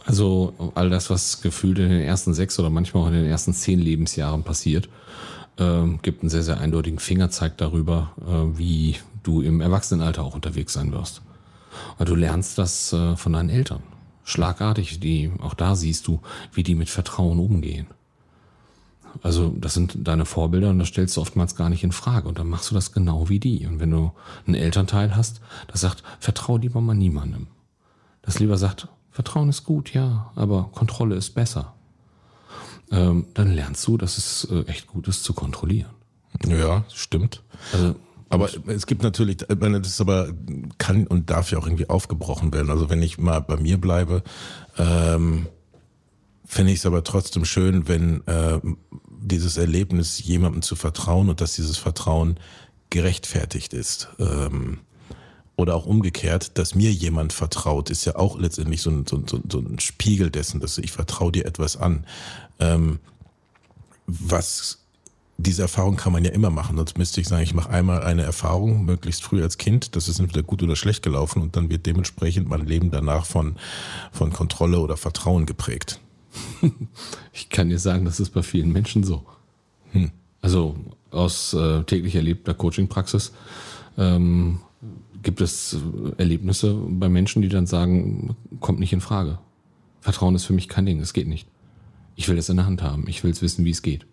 Also 0.06 0.54
all 0.76 0.88
das, 0.88 1.10
was 1.10 1.42
gefühlt 1.42 1.78
in 1.80 1.90
den 1.90 2.00
ersten 2.00 2.32
sechs 2.32 2.58
oder 2.60 2.70
manchmal 2.70 3.02
auch 3.02 3.08
in 3.08 3.14
den 3.14 3.26
ersten 3.26 3.52
zehn 3.52 3.80
Lebensjahren 3.80 4.44
passiert, 4.44 4.88
ähm, 5.58 5.98
gibt 6.00 6.22
einen 6.22 6.30
sehr, 6.30 6.44
sehr 6.44 6.60
eindeutigen 6.60 7.00
Fingerzeig 7.00 7.58
darüber, 7.58 8.12
äh, 8.20 8.58
wie 8.58 8.96
du 9.24 9.42
im 9.42 9.60
Erwachsenenalter 9.60 10.22
auch 10.22 10.36
unterwegs 10.36 10.74
sein 10.74 10.92
wirst. 10.92 11.22
Weil 11.98 12.06
du 12.06 12.14
lernst 12.14 12.56
das 12.56 12.92
äh, 12.92 13.16
von 13.16 13.32
deinen 13.32 13.50
Eltern. 13.50 13.82
Schlagartig, 14.22 15.00
die, 15.00 15.32
auch 15.40 15.54
da 15.54 15.74
siehst 15.74 16.06
du, 16.06 16.20
wie 16.52 16.62
die 16.62 16.76
mit 16.76 16.88
Vertrauen 16.88 17.40
umgehen. 17.40 17.88
Also 19.22 19.54
das 19.58 19.74
sind 19.74 19.96
deine 20.06 20.24
Vorbilder 20.24 20.70
und 20.70 20.78
das 20.78 20.88
stellst 20.88 21.16
du 21.16 21.20
oftmals 21.20 21.56
gar 21.56 21.68
nicht 21.68 21.82
in 21.82 21.92
Frage. 21.92 22.28
Und 22.28 22.38
dann 22.38 22.48
machst 22.48 22.70
du 22.70 22.74
das 22.74 22.92
genau 22.92 23.28
wie 23.28 23.40
die. 23.40 23.66
Und 23.66 23.80
wenn 23.80 23.90
du 23.90 24.12
einen 24.46 24.54
Elternteil 24.54 25.16
hast, 25.16 25.40
das 25.68 25.80
sagt, 25.80 26.04
vertrau 26.20 26.58
lieber 26.58 26.80
mal 26.80 26.94
niemandem. 26.94 27.48
Das 28.22 28.38
lieber 28.38 28.56
sagt, 28.56 28.88
Vertrauen 29.16 29.48
ist 29.48 29.64
gut, 29.64 29.94
ja, 29.94 30.30
aber 30.34 30.68
Kontrolle 30.74 31.14
ist 31.14 31.30
besser. 31.30 31.72
Ähm, 32.92 33.24
dann 33.32 33.50
lernst 33.50 33.86
du, 33.86 33.96
dass 33.96 34.18
es 34.18 34.44
äh, 34.50 34.64
echt 34.66 34.88
gut 34.88 35.08
ist 35.08 35.24
zu 35.24 35.32
kontrollieren. 35.32 35.88
Ja, 36.46 36.84
stimmt. 36.92 37.42
Also 37.72 37.96
Aber 38.28 38.50
es 38.66 38.86
gibt 38.86 39.02
natürlich, 39.02 39.38
ich 39.48 39.58
meine, 39.58 39.80
das 39.80 40.02
aber 40.02 40.34
kann 40.76 41.06
und 41.06 41.30
darf 41.30 41.50
ja 41.50 41.56
auch 41.56 41.66
irgendwie 41.66 41.88
aufgebrochen 41.88 42.52
werden. 42.52 42.70
Also 42.70 42.90
wenn 42.90 43.00
ich 43.00 43.16
mal 43.16 43.40
bei 43.40 43.56
mir 43.56 43.80
bleibe, 43.80 44.22
ähm, 44.76 45.46
finde 46.44 46.72
ich 46.72 46.80
es 46.80 46.84
aber 46.84 47.02
trotzdem 47.02 47.46
schön, 47.46 47.88
wenn 47.88 48.20
äh, 48.26 48.60
dieses 49.22 49.56
Erlebnis, 49.56 50.22
jemandem 50.22 50.60
zu 50.60 50.76
vertrauen 50.76 51.30
und 51.30 51.40
dass 51.40 51.54
dieses 51.54 51.78
Vertrauen 51.78 52.38
gerechtfertigt 52.90 53.72
ist. 53.72 54.10
Ähm, 54.18 54.80
oder 55.56 55.74
auch 55.74 55.86
umgekehrt, 55.86 56.58
dass 56.58 56.74
mir 56.74 56.92
jemand 56.92 57.32
vertraut, 57.32 57.90
ist 57.90 58.04
ja 58.04 58.16
auch 58.16 58.38
letztendlich 58.38 58.82
so 58.82 58.90
ein, 58.90 59.06
so, 59.06 59.22
so, 59.26 59.40
so 59.50 59.58
ein 59.58 59.78
Spiegel 59.80 60.30
dessen, 60.30 60.60
dass 60.60 60.78
ich 60.78 60.92
vertraue 60.92 61.32
dir 61.32 61.46
etwas 61.46 61.76
an. 61.76 62.04
Ähm, 62.60 62.98
was 64.06 64.78
diese 65.38 65.62
Erfahrung 65.62 65.96
kann 65.96 66.12
man 66.12 66.24
ja 66.24 66.30
immer 66.30 66.50
machen. 66.50 66.76
Sonst 66.76 66.96
müsste 66.96 67.20
ich 67.20 67.28
sagen, 67.28 67.42
ich 67.42 67.54
mache 67.54 67.70
einmal 67.70 68.02
eine 68.02 68.22
Erfahrung, 68.22 68.84
möglichst 68.84 69.22
früh 69.22 69.42
als 69.42 69.58
Kind. 69.58 69.94
Das 69.94 70.08
ist 70.08 70.18
entweder 70.18 70.42
gut 70.42 70.62
oder 70.62 70.76
schlecht 70.76 71.02
gelaufen 71.02 71.42
und 71.42 71.56
dann 71.56 71.68
wird 71.68 71.84
dementsprechend 71.86 72.48
mein 72.48 72.64
Leben 72.64 72.90
danach 72.90 73.26
von, 73.26 73.56
von 74.12 74.32
Kontrolle 74.32 74.78
oder 74.80 74.96
Vertrauen 74.96 75.44
geprägt. 75.44 76.00
ich 77.32 77.50
kann 77.50 77.68
dir 77.68 77.78
sagen, 77.78 78.04
das 78.04 78.20
ist 78.20 78.30
bei 78.30 78.42
vielen 78.42 78.72
Menschen 78.72 79.04
so. 79.04 79.24
Also 80.40 80.76
aus 81.10 81.54
äh, 81.54 81.82
täglich 81.84 82.14
erlebter 82.14 82.54
Coaching-Praxis 82.54 83.32
ähm, 83.98 84.60
gibt 85.26 85.40
es 85.40 85.76
Erlebnisse 86.18 86.72
bei 86.88 87.08
Menschen, 87.08 87.42
die 87.42 87.48
dann 87.48 87.66
sagen, 87.66 88.36
kommt 88.60 88.78
nicht 88.78 88.92
in 88.92 89.00
Frage. 89.00 89.40
Vertrauen 90.00 90.36
ist 90.36 90.44
für 90.44 90.52
mich 90.52 90.68
kein 90.68 90.86
Ding, 90.86 91.00
es 91.00 91.12
geht 91.12 91.26
nicht. 91.26 91.48
Ich 92.14 92.28
will 92.28 92.38
es 92.38 92.48
in 92.48 92.56
der 92.56 92.66
Hand 92.66 92.80
haben, 92.80 93.08
ich 93.08 93.24
will 93.24 93.32
es 93.32 93.42
wissen, 93.42 93.64
wie 93.64 93.70
es 93.70 93.82
geht. 93.82 94.06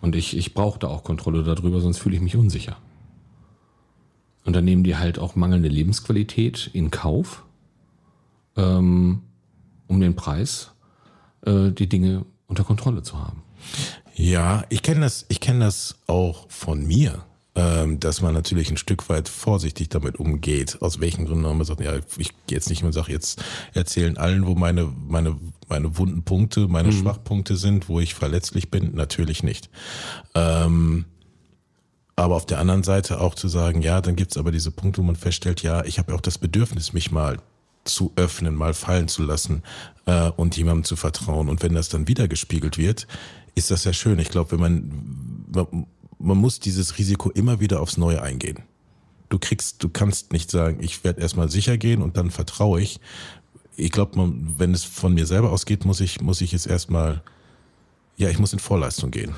Und 0.00 0.16
ich, 0.16 0.34
ich 0.34 0.54
brauche 0.54 0.78
da 0.78 0.88
auch 0.88 1.04
Kontrolle 1.04 1.42
darüber, 1.42 1.78
sonst 1.82 1.98
fühle 1.98 2.16
ich 2.16 2.22
mich 2.22 2.36
unsicher. 2.36 2.78
Und 4.46 4.56
dann 4.56 4.64
nehmen 4.64 4.82
die 4.82 4.96
halt 4.96 5.18
auch 5.18 5.36
mangelnde 5.36 5.68
Lebensqualität 5.68 6.70
in 6.72 6.90
Kauf, 6.90 7.44
ähm, 8.56 9.20
um 9.88 10.00
den 10.00 10.16
Preis 10.16 10.72
äh, 11.42 11.70
die 11.70 11.86
Dinge 11.86 12.24
unter 12.46 12.64
Kontrolle 12.64 13.02
zu 13.02 13.18
haben. 13.18 13.42
Ja, 14.14 14.64
ich 14.70 14.80
kenne 14.80 15.00
das, 15.00 15.26
ich 15.28 15.40
kenne 15.40 15.60
das 15.60 15.98
auch 16.06 16.50
von 16.50 16.86
mir, 16.86 17.26
dass 17.54 18.20
man 18.20 18.34
natürlich 18.34 18.68
ein 18.70 18.76
Stück 18.76 19.08
weit 19.08 19.28
vorsichtig 19.28 19.88
damit 19.88 20.18
umgeht. 20.18 20.82
Aus 20.82 20.98
welchen 20.98 21.26
Gründen 21.26 21.46
auch 21.46 21.54
man 21.54 21.64
sagt, 21.64 21.80
ja, 21.80 21.94
ich 22.18 22.30
gehe 22.46 22.56
jetzt 22.56 22.68
nicht 22.68 22.82
mehr 22.82 22.88
und 22.88 22.94
sage, 22.94 23.12
jetzt 23.12 23.40
erzählen 23.74 24.16
allen, 24.18 24.46
wo 24.46 24.56
meine, 24.56 24.92
meine, 25.06 25.38
meine 25.68 25.96
wunden 25.96 26.24
Punkte, 26.24 26.66
meine 26.66 26.90
Schwachpunkte 26.90 27.56
sind, 27.56 27.88
wo 27.88 28.00
ich 28.00 28.14
verletzlich 28.14 28.72
bin. 28.72 28.96
Natürlich 28.96 29.44
nicht. 29.44 29.70
Ähm, 30.34 31.04
aber 32.16 32.36
auf 32.36 32.46
der 32.46 32.58
anderen 32.58 32.82
Seite 32.82 33.20
auch 33.20 33.34
zu 33.34 33.48
sagen, 33.48 33.82
ja, 33.82 34.00
dann 34.00 34.16
gibt's 34.16 34.36
aber 34.36 34.52
diese 34.52 34.70
Punkte, 34.70 35.00
wo 35.00 35.06
man 35.06 35.16
feststellt, 35.16 35.62
ja, 35.62 35.84
ich 35.84 35.98
habe 35.98 36.14
auch 36.14 36.20
das 36.20 36.38
Bedürfnis, 36.38 36.92
mich 36.92 37.10
mal 37.10 37.38
zu 37.84 38.12
öffnen, 38.16 38.54
mal 38.54 38.74
fallen 38.74 39.08
zu 39.08 39.22
lassen 39.22 39.62
äh, 40.06 40.30
und 40.30 40.56
jemandem 40.56 40.84
zu 40.84 40.96
vertrauen. 40.96 41.48
Und 41.48 41.62
wenn 41.62 41.74
das 41.74 41.88
dann 41.88 42.08
wieder 42.08 42.28
gespiegelt 42.28 42.78
wird, 42.78 43.06
ist 43.54 43.70
das 43.70 43.84
ja 43.84 43.92
schön. 43.92 44.18
Ich 44.18 44.30
glaube, 44.30 44.52
wenn 44.52 44.60
man, 44.60 45.86
man, 46.24 46.38
muss 46.38 46.60
dieses 46.60 46.98
Risiko 46.98 47.30
immer 47.30 47.60
wieder 47.60 47.80
aufs 47.80 47.96
Neue 47.96 48.22
eingehen. 48.22 48.60
Du 49.28 49.38
kriegst, 49.38 49.82
du 49.82 49.88
kannst 49.88 50.32
nicht 50.32 50.50
sagen, 50.50 50.78
ich 50.80 51.04
werde 51.04 51.20
erstmal 51.20 51.50
sicher 51.50 51.76
gehen 51.78 52.02
und 52.02 52.16
dann 52.16 52.30
vertraue 52.30 52.80
ich. 52.80 53.00
Ich 53.76 53.90
glaube, 53.90 54.32
wenn 54.58 54.72
es 54.72 54.84
von 54.84 55.14
mir 55.14 55.26
selber 55.26 55.50
ausgeht, 55.50 55.84
muss 55.84 56.00
ich, 56.00 56.20
muss 56.20 56.40
ich 56.40 56.54
es 56.54 56.66
erstmal, 56.66 57.22
ja, 58.16 58.28
ich 58.28 58.38
muss 58.38 58.52
in 58.52 58.58
Vorleistung 58.58 59.10
gehen. 59.10 59.34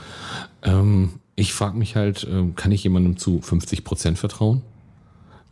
Ähm, 0.62 1.20
ich 1.36 1.52
frage 1.52 1.76
mich 1.76 1.96
halt, 1.96 2.26
ähm, 2.30 2.54
kann 2.56 2.72
ich 2.72 2.82
jemandem 2.82 3.16
zu 3.16 3.40
50 3.40 3.84
Prozent 3.84 4.18
vertrauen? 4.18 4.62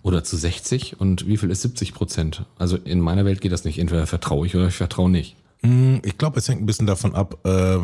Oder 0.02 0.22
zu 0.22 0.36
60? 0.36 1.00
Und 1.00 1.26
wie 1.26 1.38
viel 1.38 1.50
ist 1.50 1.62
70 1.62 1.94
Prozent? 1.94 2.44
Also 2.58 2.76
in 2.76 3.00
meiner 3.00 3.24
Welt 3.24 3.40
geht 3.40 3.52
das 3.52 3.64
nicht. 3.64 3.78
Entweder 3.78 4.06
vertraue 4.06 4.46
ich 4.46 4.54
oder 4.54 4.68
ich 4.68 4.74
vertraue 4.74 5.10
nicht. 5.10 5.36
Hm, 5.62 6.00
ich 6.04 6.18
glaube, 6.18 6.38
es 6.38 6.48
hängt 6.48 6.60
ein 6.60 6.66
bisschen 6.66 6.86
davon 6.86 7.14
ab, 7.14 7.38
äh, 7.46 7.78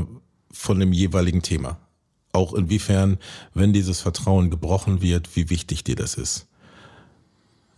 von 0.52 0.80
dem 0.80 0.92
jeweiligen 0.92 1.40
Thema. 1.40 1.78
Auch 2.32 2.54
inwiefern, 2.54 3.18
wenn 3.54 3.72
dieses 3.72 4.00
Vertrauen 4.00 4.50
gebrochen 4.50 5.02
wird, 5.02 5.34
wie 5.36 5.50
wichtig 5.50 5.84
dir 5.84 5.96
das 5.96 6.14
ist. 6.14 6.46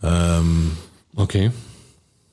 Ähm, 0.03 0.73
okay. 1.17 1.51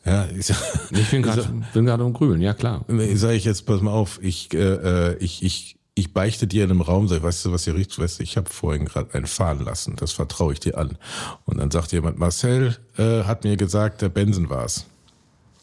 Ja, 0.06 0.28
ich, 0.28 0.50
ich 0.92 1.10
bin 1.12 1.22
gerade 1.22 1.48
bin 1.74 1.86
gerade 1.86 2.04
um 2.04 2.14
Grübeln, 2.14 2.42
ja 2.42 2.54
klar. 2.54 2.84
Sage 3.14 3.36
ich 3.36 3.46
jetzt, 3.46 3.66
pass 3.66 3.82
mal 3.82 3.92
auf, 3.92 4.20
ich, 4.22 4.54
äh, 4.54 5.16
ich, 5.16 5.44
ich, 5.44 5.78
ich 5.94 6.14
beichte 6.14 6.48
dir 6.48 6.64
in 6.64 6.72
einem 6.72 6.82
Raum, 6.82 7.08
sag, 7.08 7.24
weißt 7.24 7.46
du, 7.46 7.52
was 7.52 7.66
hier 7.66 7.76
riecht? 7.76 7.98
Weißt 8.00 8.20
du, 8.20 8.24
ich 8.24 8.38
habe 8.38 8.50
vorhin 8.50 8.86
gerade 8.86 9.14
einen 9.14 9.28
fahren 9.28 9.64
lassen, 9.64 9.96
das 9.98 10.12
vertraue 10.12 10.54
ich 10.54 10.60
dir 10.60 10.78
an. 10.78 10.98
Und 11.46 11.58
dann 11.58 11.72
sagt 11.72 11.92
jemand, 11.92 12.18
Marcel 12.18 12.78
äh, 12.98 13.24
hat 13.24 13.44
mir 13.44 13.58
gesagt, 13.58 14.02
der 14.02 14.10
Benson 14.10 14.50
war's. 14.50 14.86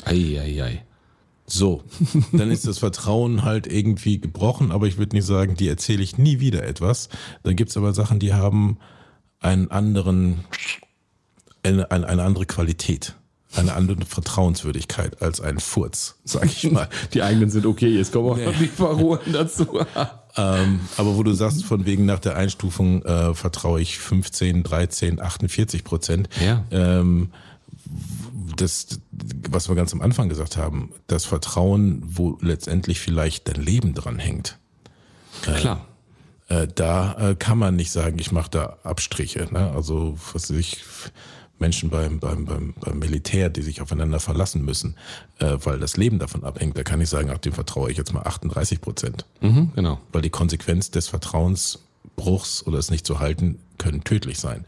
Ei, 0.04 0.38
ei, 0.38 0.62
ei. 0.62 0.84
So, 1.46 1.84
dann 2.32 2.50
ist 2.50 2.66
das 2.66 2.78
Vertrauen 2.78 3.44
halt 3.44 3.66
irgendwie 3.66 4.20
gebrochen, 4.20 4.72
aber 4.72 4.86
ich 4.86 4.98
würde 4.98 5.14
nicht 5.14 5.26
sagen, 5.26 5.54
die 5.54 5.68
erzähle 5.68 6.02
ich 6.02 6.18
nie 6.18 6.40
wieder 6.40 6.64
etwas. 6.64 7.08
Dann 7.44 7.54
gibt's 7.54 7.76
aber 7.76 7.92
Sachen, 7.92 8.18
die 8.18 8.34
haben 8.34 8.78
einen 9.40 9.70
anderen, 9.70 10.40
eine, 11.62 11.90
eine, 11.90 12.22
andere 12.22 12.46
Qualität 12.46 13.14
eine 13.54 13.74
andere 13.74 14.04
Vertrauenswürdigkeit 14.04 15.22
als 15.22 15.40
ein 15.40 15.60
Furz, 15.60 16.16
sag 16.24 16.44
ich 16.44 16.70
mal. 16.70 16.88
Die 17.14 17.22
eigenen 17.22 17.48
sind 17.48 17.64
okay, 17.64 17.88
jetzt 17.88 18.12
kommen 18.12 18.28
auch 18.28 18.36
nee. 18.36 18.52
die 18.60 18.66
Parolen 18.66 19.32
dazu. 19.32 19.80
ähm, 20.36 20.80
aber 20.96 21.16
wo 21.16 21.22
du 21.22 21.32
sagst, 21.32 21.64
von 21.64 21.86
wegen 21.86 22.04
nach 22.04 22.18
der 22.18 22.36
Einstufung 22.36 23.02
äh, 23.04 23.34
vertraue 23.34 23.80
ich 23.80 23.98
15, 23.98 24.62
13, 24.62 25.20
48 25.20 25.84
Prozent. 25.84 26.28
Ja. 26.44 26.64
Ähm, 26.70 27.30
das, 28.56 29.00
was 29.50 29.68
wir 29.68 29.76
ganz 29.76 29.92
am 29.92 30.02
Anfang 30.02 30.28
gesagt 30.28 30.56
haben, 30.56 30.92
das 31.06 31.24
Vertrauen, 31.24 32.02
wo 32.04 32.38
letztendlich 32.40 33.00
vielleicht 33.00 33.48
dein 33.48 33.62
Leben 33.62 33.94
dran 33.94 34.18
hängt. 34.18 34.58
Äh, 35.46 35.52
Klar. 35.52 35.86
Äh, 36.48 36.68
da 36.72 37.30
äh, 37.30 37.34
kann 37.34 37.58
man 37.58 37.76
nicht 37.76 37.90
sagen, 37.90 38.18
ich 38.18 38.32
mache 38.32 38.50
da 38.50 38.78
Abstriche. 38.82 39.48
Ne? 39.50 39.72
Also 39.72 40.16
was 40.32 40.50
ich 40.50 40.84
Menschen 41.58 41.90
beim, 41.90 42.20
beim, 42.20 42.44
beim, 42.44 42.74
beim 42.78 42.98
Militär, 42.98 43.48
die 43.48 43.62
sich 43.62 43.80
aufeinander 43.80 44.20
verlassen 44.20 44.64
müssen, 44.64 44.96
äh, 45.38 45.56
weil 45.62 45.78
das 45.78 45.96
Leben 45.96 46.18
davon 46.18 46.44
abhängt, 46.44 46.76
da 46.76 46.82
kann 46.82 47.00
ich 47.00 47.08
sagen, 47.08 47.30
ach, 47.32 47.38
dem 47.38 47.52
vertraue 47.52 47.90
ich 47.90 47.96
jetzt 47.96 48.12
mal 48.12 48.22
38 48.22 48.80
Prozent. 48.80 49.26
Mhm, 49.40 49.72
genau. 49.74 49.98
Weil 50.12 50.22
die 50.22 50.30
Konsequenz 50.30 50.90
des 50.90 51.08
Vertrauensbruchs 52.16 52.66
oder 52.66 52.78
es 52.78 52.90
nicht 52.90 53.06
zu 53.06 53.20
halten, 53.20 53.58
können 53.78 54.04
tödlich 54.04 54.38
sein. 54.38 54.64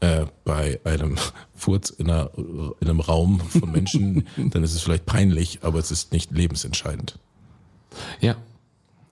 Äh, 0.00 0.26
bei 0.44 0.80
einem 0.84 1.16
Furz 1.54 1.90
in, 1.90 2.10
einer, 2.10 2.30
in 2.36 2.88
einem 2.88 3.00
Raum 3.00 3.40
von 3.40 3.70
Menschen, 3.70 4.26
dann 4.36 4.64
ist 4.64 4.74
es 4.74 4.82
vielleicht 4.82 5.06
peinlich, 5.06 5.60
aber 5.62 5.78
es 5.78 5.90
ist 5.90 6.12
nicht 6.12 6.30
lebensentscheidend. 6.32 7.18
Ja, 8.20 8.36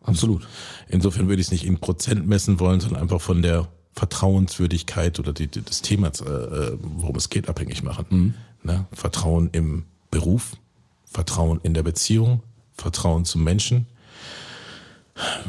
absolut. 0.03 0.47
Insofern 0.89 1.29
würde 1.29 1.41
ich 1.41 1.49
es 1.49 1.53
nicht 1.53 1.65
in 1.65 1.79
Prozent 1.79 2.27
messen 2.27 2.59
wollen, 2.61 2.81
sondern 2.81 3.03
einfach 3.03 3.21
von 3.21 3.43
der 3.43 3.69
Vertrauenswürdigkeit 3.93 5.19
oder 5.19 5.33
die, 5.33 5.49
die, 5.49 5.63
des 5.63 5.83
Themas, 5.83 6.21
äh, 6.21 6.31
äh, 6.31 6.79
worum 6.81 7.17
es 7.17 7.29
geht, 7.29 7.49
abhängig 7.49 7.83
machen. 7.83 8.07
Mhm. 8.09 8.35
Ne? 8.63 8.87
Vertrauen 8.93 9.51
im 9.53 9.85
Beruf, 10.11 10.57
Vertrauen 11.05 11.61
in 11.63 11.75
der 11.75 11.83
Beziehung, 11.83 12.43
Vertrauen 12.73 13.25
zum 13.25 13.45
Menschen. 13.45 13.87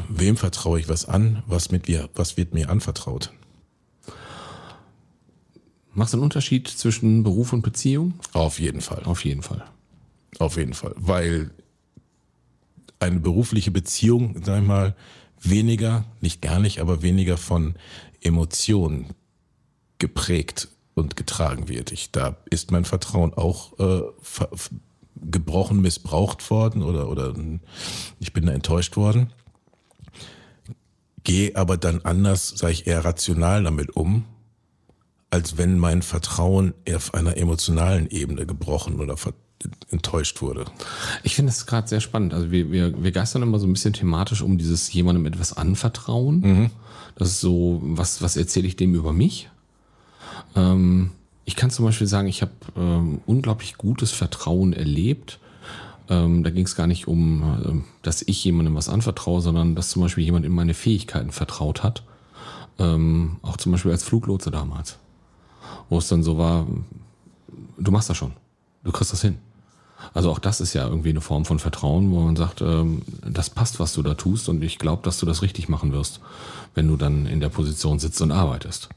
Wem 0.08 0.36
vertraue 0.36 0.80
ich 0.80 0.88
was 0.88 1.04
an? 1.04 1.42
Was, 1.46 1.70
mit 1.70 1.88
mir, 1.88 2.08
was 2.14 2.36
wird 2.36 2.54
mir 2.54 2.70
anvertraut? 2.70 3.32
Machst 5.94 6.14
du 6.14 6.18
einen 6.18 6.24
Unterschied 6.24 6.68
zwischen 6.68 7.22
Beruf 7.22 7.52
und 7.52 7.62
Beziehung? 7.62 8.14
Auf 8.32 8.58
jeden 8.58 8.80
Fall. 8.80 9.02
Auf 9.04 9.24
jeden 9.24 9.42
Fall. 9.42 9.64
Auf 10.38 10.56
jeden 10.56 10.74
Fall. 10.74 10.94
Weil 10.96 11.50
eine 12.98 13.20
berufliche 13.20 13.70
Beziehung, 13.70 14.42
sag 14.42 14.62
ich 14.62 14.66
mal, 14.66 14.94
weniger, 15.40 16.04
nicht 16.20 16.40
gar 16.40 16.60
nicht, 16.60 16.80
aber 16.80 17.02
weniger 17.02 17.36
von 17.36 17.74
Emotionen 18.20 19.08
geprägt 19.98 20.68
und 20.94 21.16
getragen 21.16 21.68
wird. 21.68 21.92
Ich, 21.92 22.10
da 22.10 22.36
ist 22.50 22.70
mein 22.70 22.84
Vertrauen 22.84 23.34
auch 23.34 23.78
äh, 23.78 24.02
gebrochen, 25.16 25.80
missbraucht 25.80 26.48
worden 26.50 26.82
oder, 26.82 27.08
oder 27.08 27.34
ich 28.18 28.32
bin 28.32 28.46
da 28.46 28.52
enttäuscht 28.52 28.96
worden. 28.96 29.32
Gehe 31.24 31.54
aber 31.54 31.76
dann 31.76 32.00
anders, 32.02 32.48
sage 32.48 32.72
ich, 32.72 32.86
eher 32.86 33.04
rational 33.04 33.62
damit 33.62 33.96
um, 33.96 34.24
als 35.30 35.56
wenn 35.56 35.78
mein 35.78 36.02
Vertrauen 36.02 36.74
auf 36.92 37.14
einer 37.14 37.36
emotionalen 37.36 38.08
Ebene 38.10 38.46
gebrochen 38.46 39.00
oder 39.00 39.16
enttäuscht 39.90 40.42
wurde. 40.42 40.64
Ich 41.22 41.36
finde 41.36 41.50
es 41.50 41.66
gerade 41.66 41.88
sehr 41.88 42.00
spannend. 42.00 42.34
Also 42.34 42.50
wir, 42.50 42.70
wir, 42.72 43.02
wir 43.02 43.12
geistern 43.12 43.42
immer 43.42 43.58
so 43.58 43.66
ein 43.66 43.72
bisschen 43.72 43.92
thematisch 43.92 44.42
um 44.42 44.58
dieses 44.58 44.92
jemandem 44.92 45.26
etwas 45.26 45.56
anvertrauen. 45.56 46.40
Mhm. 46.40 46.70
Das 47.14 47.28
ist 47.28 47.40
so, 47.40 47.80
was, 47.82 48.22
was 48.22 48.36
erzähle 48.36 48.66
ich 48.66 48.76
dem 48.76 48.94
über 48.94 49.12
mich? 49.12 49.48
Ähm, 50.56 51.10
ich 51.44 51.56
kann 51.56 51.70
zum 51.70 51.84
Beispiel 51.84 52.06
sagen, 52.06 52.28
ich 52.28 52.42
habe 52.42 52.52
ähm, 52.76 53.20
unglaublich 53.26 53.76
gutes 53.76 54.10
Vertrauen 54.10 54.72
erlebt. 54.72 55.38
Ähm, 56.08 56.42
da 56.42 56.50
ging 56.50 56.64
es 56.64 56.76
gar 56.76 56.86
nicht 56.86 57.06
um, 57.08 57.42
äh, 57.42 57.88
dass 58.02 58.22
ich 58.22 58.42
jemandem 58.44 58.74
was 58.74 58.88
anvertraue, 58.88 59.40
sondern 59.40 59.74
dass 59.74 59.90
zum 59.90 60.02
Beispiel 60.02 60.24
jemand 60.24 60.44
in 60.44 60.52
meine 60.52 60.74
Fähigkeiten 60.74 61.30
vertraut 61.30 61.82
hat. 61.82 62.02
Ähm, 62.78 63.36
auch 63.42 63.56
zum 63.56 63.72
Beispiel 63.72 63.92
als 63.92 64.04
Fluglotse 64.04 64.50
damals. 64.50 64.98
Wo 65.88 65.98
es 65.98 66.08
dann 66.08 66.22
so 66.22 66.38
war, 66.38 66.66
du 67.78 67.90
machst 67.90 68.10
das 68.10 68.16
schon. 68.16 68.32
Du 68.84 68.92
kriegst 68.92 69.12
das 69.12 69.22
hin. 69.22 69.38
Also 70.14 70.30
auch 70.30 70.38
das 70.38 70.60
ist 70.60 70.74
ja 70.74 70.86
irgendwie 70.86 71.10
eine 71.10 71.20
Form 71.20 71.44
von 71.44 71.58
Vertrauen, 71.58 72.10
wo 72.10 72.20
man 72.20 72.36
sagt, 72.36 72.60
ähm, 72.60 73.02
das 73.24 73.50
passt, 73.50 73.78
was 73.78 73.92
du 73.92 74.02
da 74.02 74.14
tust 74.14 74.48
und 74.48 74.62
ich 74.62 74.78
glaube, 74.78 75.02
dass 75.04 75.18
du 75.18 75.26
das 75.26 75.42
richtig 75.42 75.68
machen 75.68 75.92
wirst, 75.92 76.20
wenn 76.74 76.88
du 76.88 76.96
dann 76.96 77.26
in 77.26 77.40
der 77.40 77.48
Position 77.48 77.98
sitzt 77.98 78.20
und 78.20 78.32
arbeitest. 78.32 78.88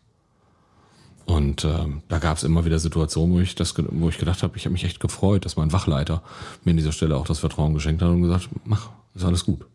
Und 1.25 1.65
ähm, 1.65 2.03
da 2.08 2.20
gab 2.20 2.38
es 2.38 2.44
immer 2.44 2.65
wieder 2.65 2.77
Situationen, 2.77 3.36
wo 3.36 3.39
ich 3.39 3.55
das, 3.55 3.74
wo 3.77 4.10
ich 4.10 4.20
gedacht 4.20 4.44
habe, 4.44 4.55
ich 4.58 4.65
habe 4.65 4.74
mich 4.74 4.84
echt 4.84 5.00
gefreut, 5.00 5.46
dass 5.46 5.55
mein 5.55 5.72
Wachleiter 5.72 6.22
mir 6.63 6.72
an 6.72 6.77
dieser 6.77 6.91
Stelle 6.91 7.17
auch 7.17 7.25
das 7.25 7.39
Vertrauen 7.39 7.74
geschenkt 7.74 8.01
hat 8.01 8.10
und 8.10 8.22
gesagt, 8.22 8.50
mach, 8.63 8.89
ist 9.15 9.25
alles 9.25 9.44
gut. 9.44 9.65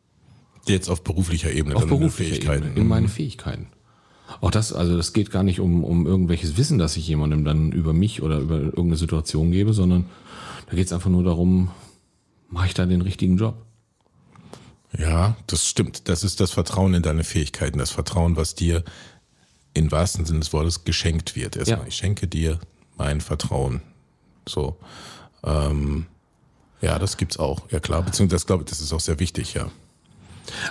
Jetzt 0.66 0.88
auf 0.88 1.02
beruflicher 1.02 1.50
Ebene, 1.52 1.75
auf 1.75 1.87
beruflicher 1.87 2.35
Fähigkeiten. 2.35 2.66
Ebene, 2.66 2.80
in 2.80 2.88
meine 2.88 3.07
mhm. 3.09 3.11
Fähigkeiten. 3.11 3.66
Auch 4.40 4.52
das, 4.52 4.73
also 4.73 4.97
das 4.97 5.12
geht 5.12 5.33
gar 5.33 5.42
nicht 5.42 5.59
um, 5.59 5.83
um 5.83 6.07
irgendwelches 6.07 6.57
Wissen, 6.57 6.78
das 6.78 6.97
ich 6.97 7.09
jemandem 7.09 7.45
dann 7.45 7.73
über 7.73 7.92
mich 7.92 8.23
oder 8.23 8.38
über 8.38 8.57
irgendeine 8.57 8.97
Situation 8.97 9.50
gebe, 9.50 9.73
sondern 9.73 10.07
da 10.69 10.76
geht 10.76 10.87
es 10.87 10.92
einfach 10.92 11.11
nur 11.11 11.25
darum, 11.25 11.71
mache 12.49 12.66
ich 12.66 12.75
da 12.75 12.87
den 12.87 13.02
richtigen 13.02 13.38
Job? 13.38 13.57
Ja, 14.97 15.37
das 15.47 15.66
stimmt. 15.66 16.09
Das 16.09 16.23
ist 16.23 16.40
das 16.40 16.52
Vertrauen 16.52 16.95
in 16.95 17.02
deine 17.02 17.25
Fähigkeiten, 17.25 17.78
das 17.78 17.90
Vertrauen, 17.90 18.37
was 18.37 18.54
dir 18.54 18.85
im 19.74 19.90
wahrsten 19.92 20.24
Sinne 20.24 20.40
des 20.40 20.52
Wortes 20.52 20.84
geschenkt 20.84 21.36
wird. 21.36 21.56
Erstmal, 21.56 21.80
ja. 21.80 21.86
ich 21.86 21.96
schenke 21.96 22.26
dir 22.26 22.58
mein 22.96 23.20
Vertrauen. 23.20 23.82
So. 24.48 24.76
Ähm, 25.44 26.06
ja, 26.80 26.98
das 26.98 27.16
gibt's 27.16 27.38
auch. 27.38 27.70
Ja 27.70 27.80
klar, 27.80 28.02
beziehungsweise 28.02 28.36
das 28.36 28.46
glaube 28.46 28.64
ich, 28.64 28.70
das 28.70 28.80
ist 28.80 28.92
auch 28.92 29.00
sehr 29.00 29.20
wichtig, 29.20 29.54
ja. 29.54 29.70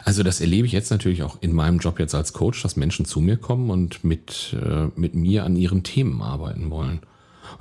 Also 0.04 0.24
das 0.24 0.42
erlebe 0.42 0.68
ich 0.68 0.74
jetzt 0.74 0.92
natürlich 0.92 1.24
auch 1.24 1.38
in 1.42 1.54
meinem 1.54 1.80
Job 1.80 2.00
jetzt 2.00 2.16
als 2.16 2.34
Coach, 2.34 2.62
dass 2.64 2.76
Menschen 2.76 3.06
zu 3.06 3.22
mir 3.22 3.38
kommen 3.38 3.70
und 3.70 4.04
mit, 4.04 4.56
äh, 4.62 4.88
mit 4.96 5.16
mir 5.16 5.46
an 5.46 5.56
ihren 5.56 5.84
Themen 5.84 6.22
arbeiten 6.22 6.70
wollen. 6.70 7.00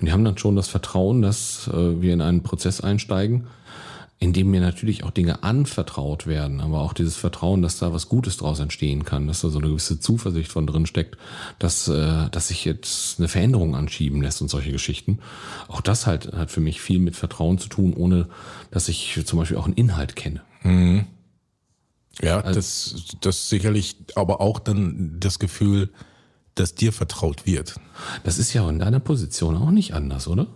Und 0.01 0.07
die 0.07 0.13
haben 0.13 0.25
dann 0.25 0.37
schon 0.37 0.57
das 0.57 0.69
Vertrauen, 0.69 1.23
dass 1.23 1.69
äh, 1.69 2.01
wir 2.01 2.13
in 2.13 2.21
einen 2.21 2.43
Prozess 2.43 2.81
einsteigen, 2.81 3.47
in 4.21 4.33
dem 4.33 4.51
mir 4.51 4.61
natürlich 4.61 5.05
auch 5.05 5.13
Dinge 5.13 5.45
anvertraut 5.45 6.27
werden, 6.27 6.61
aber 6.61 6.81
auch 6.81 6.93
dieses 6.93 7.17
Vertrauen, 7.17 7.63
dass 7.63 7.79
da 7.79 7.93
was 7.93 8.09
Gutes 8.09 8.37
draus 8.37 8.59
entstehen 8.59 9.05
kann, 9.05 9.29
dass 9.29 9.43
da 9.43 9.49
so 9.49 9.61
eine 9.61 9.69
gewisse 9.69 10.01
Zuversicht 10.01 10.51
von 10.51 10.67
drin 10.67 10.87
steckt, 10.87 11.17
dass, 11.61 11.87
äh, 11.87 12.29
dass 12.31 12.49
sich 12.49 12.65
jetzt 12.65 13.19
eine 13.19 13.29
Veränderung 13.29 13.77
anschieben 13.77 14.21
lässt 14.21 14.43
und 14.43 14.49
solche 14.49 14.73
Geschichten. 14.73 15.21
Auch 15.69 15.81
das 15.81 16.07
halt 16.07 16.33
hat 16.33 16.51
für 16.51 16.61
mich 16.61 16.81
viel 16.81 16.99
mit 16.99 17.15
Vertrauen 17.15 17.59
zu 17.59 17.69
tun, 17.69 17.95
ohne 17.95 18.29
dass 18.73 18.89
ich 18.89 19.23
zum 19.25 19.39
Beispiel 19.39 19.57
auch 19.57 19.67
einen 19.67 19.75
Inhalt 19.75 20.17
kenne. 20.17 20.43
Mhm. 20.65 21.07
Ja, 22.21 22.41
also, 22.41 22.59
das, 22.59 23.17
das 23.21 23.49
sicherlich, 23.49 23.97
aber 24.17 24.41
auch 24.41 24.59
dann 24.59 25.19
das 25.21 25.39
Gefühl, 25.39 25.91
dass 26.57 26.75
dir 26.75 26.93
vertraut 26.93 27.47
wird. 27.47 27.79
Das 28.25 28.39
ist 28.39 28.53
ja 28.53 28.69
in 28.69 28.81
deiner 28.81 28.99
Position 28.99 29.57
auch 29.57 29.71
nicht 29.71 29.95
anders, 29.95 30.27
oder? 30.27 30.49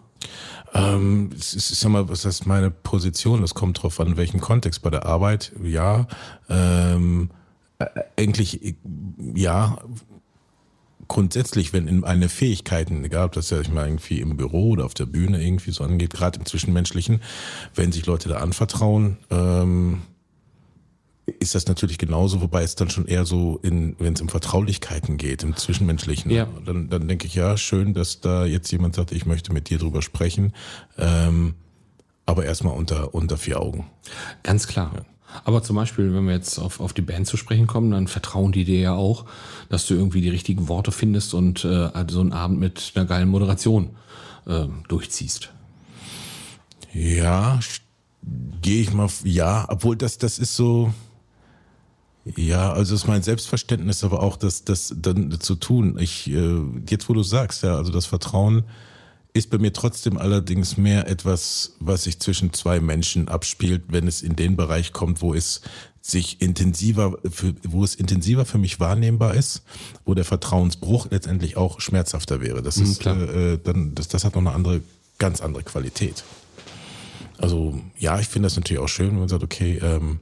Ähm, 0.75 1.31
es 1.39 1.55
ist, 1.55 1.71
ich 1.71 1.79
sag 1.79 1.91
mal, 1.91 2.09
was 2.09 2.25
ist 2.25 2.47
meine 2.47 2.71
Position? 2.71 3.43
Das 3.43 3.55
kommt 3.55 3.83
drauf 3.83 4.01
an, 4.01 4.09
in 4.09 4.17
welchem 4.17 4.41
Kontext. 4.41 4.83
Bei 4.83 4.91
der 4.91 5.07
Arbeit, 5.07 5.53
ja. 5.63 6.07
Ähm, 6.49 7.31
äh, 7.79 7.87
eigentlich, 8.17 8.77
ja. 9.35 9.79
Grundsätzlich, 11.09 11.75
wenn 11.75 11.89
in 11.89 12.05
eine 12.05 12.31
Fähigkeiten, 12.31 13.05
egal 13.05 13.27
ob 13.27 13.33
das 13.33 13.51
ja 13.51 13.61
ich 13.61 13.71
mal 13.71 13.87
irgendwie 13.87 14.21
im 14.21 14.37
Büro 14.37 14.71
oder 14.71 14.87
auf 14.87 14.95
der 14.95 15.05
Bühne 15.05 15.45
irgendwie 15.45 15.73
so 15.73 15.85
angeht, 15.85 16.15
gerade 16.15 16.39
im 16.39 16.47
Zwischenmenschlichen, 16.47 17.21
wenn 17.75 17.93
sich 17.93 18.07
Leute 18.07 18.31
da 18.31 18.39
anvertrauen, 18.39 19.19
ähm, 19.31 20.03
ist 21.27 21.55
das 21.55 21.67
natürlich 21.67 21.99
genauso, 21.99 22.41
wobei 22.41 22.63
es 22.63 22.75
dann 22.75 22.91
schon 22.91 23.07
eher 23.07 23.25
so 23.25 23.59
in, 23.63 23.95
wenn 23.99 24.15
es 24.15 24.21
um 24.21 24.29
Vertraulichkeiten 24.29 25.17
geht, 25.17 25.43
im 25.45 25.57
Zwischenmenschlichen, 25.57 26.31
Ja. 26.31 26.49
dann, 26.65 26.89
dann 26.89 27.07
denke 27.07 27.27
ich, 27.27 27.35
ja, 27.35 27.57
schön, 27.57 27.95
dass 27.95 28.21
da 28.21 28.45
jetzt 28.45 28.71
jemand 28.73 28.97
sagt, 28.97 29.13
ich 29.13 29.25
möchte 29.25 29.53
mit 29.53 29.71
dir 29.71 29.79
drüber 29.79 30.03
sprechen, 30.03 30.53
ähm, 30.99 31.55
aber 32.27 32.45
erstmal 32.45 32.77
unter, 32.77 33.15
unter 33.15 33.37
vier 33.37 33.61
Augen. 33.61 33.87
Ganz 34.43 34.67
klar. 34.67 35.05
Aber 35.45 35.63
zum 35.63 35.77
Beispiel, 35.77 36.13
wenn 36.13 36.27
wir 36.27 36.35
jetzt 36.35 36.59
auf, 36.59 36.81
auf 36.81 36.93
die 36.93 37.03
Band 37.03 37.27
zu 37.27 37.37
sprechen 37.37 37.67
kommen, 37.67 37.91
dann 37.93 38.07
vertrauen 38.07 38.53
die 38.53 38.65
dir 38.65 38.81
ja 38.81 38.95
auch, 38.95 39.25
dass 39.71 39.87
du 39.87 39.95
irgendwie 39.95 40.21
die 40.21 40.29
richtigen 40.29 40.69
Worte 40.69 40.93
findest 40.93 41.35
und 41.35 41.65
äh, 41.65 41.89
so 42.09 42.21
einen 42.21 42.33
Abend 42.33 42.61
mit 42.61 42.93
einer 42.95 43.07
geilen 43.07 43.29
Moderation 43.29 43.91
äh, 44.47 44.67
durchziehst. 44.89 45.51
Ja, 46.93 47.61
gehe 48.61 48.83
ich 48.83 48.93
mal, 48.93 49.09
ja, 49.25 49.65
obwohl 49.69 49.97
das, 49.97 50.19
das 50.19 50.39
ist 50.39 50.55
so, 50.55 50.93
ja, 52.25 52.73
also 52.73 52.95
ist 52.95 53.09
mein 53.09 53.23
Selbstverständnis, 53.23 54.05
aber 54.05 54.23
auch 54.23 54.37
das, 54.37 54.65
das 54.65 54.95
dann 54.97 55.41
zu 55.41 55.57
tun. 55.57 55.99
Ich, 55.99 56.31
äh, 56.31 56.61
jetzt 56.89 57.09
wo 57.09 57.15
du 57.15 57.23
sagst, 57.23 57.63
ja, 57.63 57.77
also 57.77 57.91
das 57.91 58.07
Vertrauen 58.07 58.65
ist 59.35 59.51
bei 59.51 59.59
mir 59.59 59.73
trotzdem 59.73 60.19
allerdings 60.19 60.77
mehr 60.77 61.09
etwas, 61.09 61.75
was 61.81 62.05
sich 62.05 62.21
zwischen 62.21 62.53
zwei 62.53 62.81
Menschen 62.81 63.29
abspielt, 63.29 63.85
wenn 63.89 64.07
es 64.07 64.23
in 64.23 64.37
den 64.37 64.57
Bereich 64.57 64.93
kommt, 64.93 65.23
wo 65.23 65.35
es 65.35 65.63
sich 66.03 66.43
intensiver, 66.43 67.17
für, 67.31 67.55
wo 67.63 67.83
es 67.83 67.95
intensiver 67.95 68.45
für 68.45 68.59
mich 68.59 68.79
wahrnehmbar 68.79 69.35
ist, 69.35 69.63
wo 70.05 70.15
der 70.15 70.25
Vertrauensbruch 70.25 71.09
letztendlich 71.11 71.57
auch 71.57 71.81
schmerzhafter 71.81 72.41
wäre. 72.41 72.61
Das 72.63 72.77
ist, 72.77 73.01
klar. 73.01 73.17
äh, 73.17 73.59
dann, 73.63 73.95
das, 73.95 74.09
das 74.09 74.25
hat 74.25 74.35
noch 74.35 74.43
eine 74.43 74.53
andere, 74.53 74.83
ganz 75.19 75.41
andere 75.41 75.63
Qualität. 75.63 76.25
Also 77.39 77.81
ja, 77.99 78.21
ich 78.21 78.29
finde 78.29 78.47
das 78.47 78.57
natürlich 78.57 78.83
auch 78.83 78.89
schön, 78.89 79.11
wenn 79.11 79.21
man 79.21 79.29
sagt, 79.29 79.45
okay, 79.45 79.79
ähm, 79.83 80.21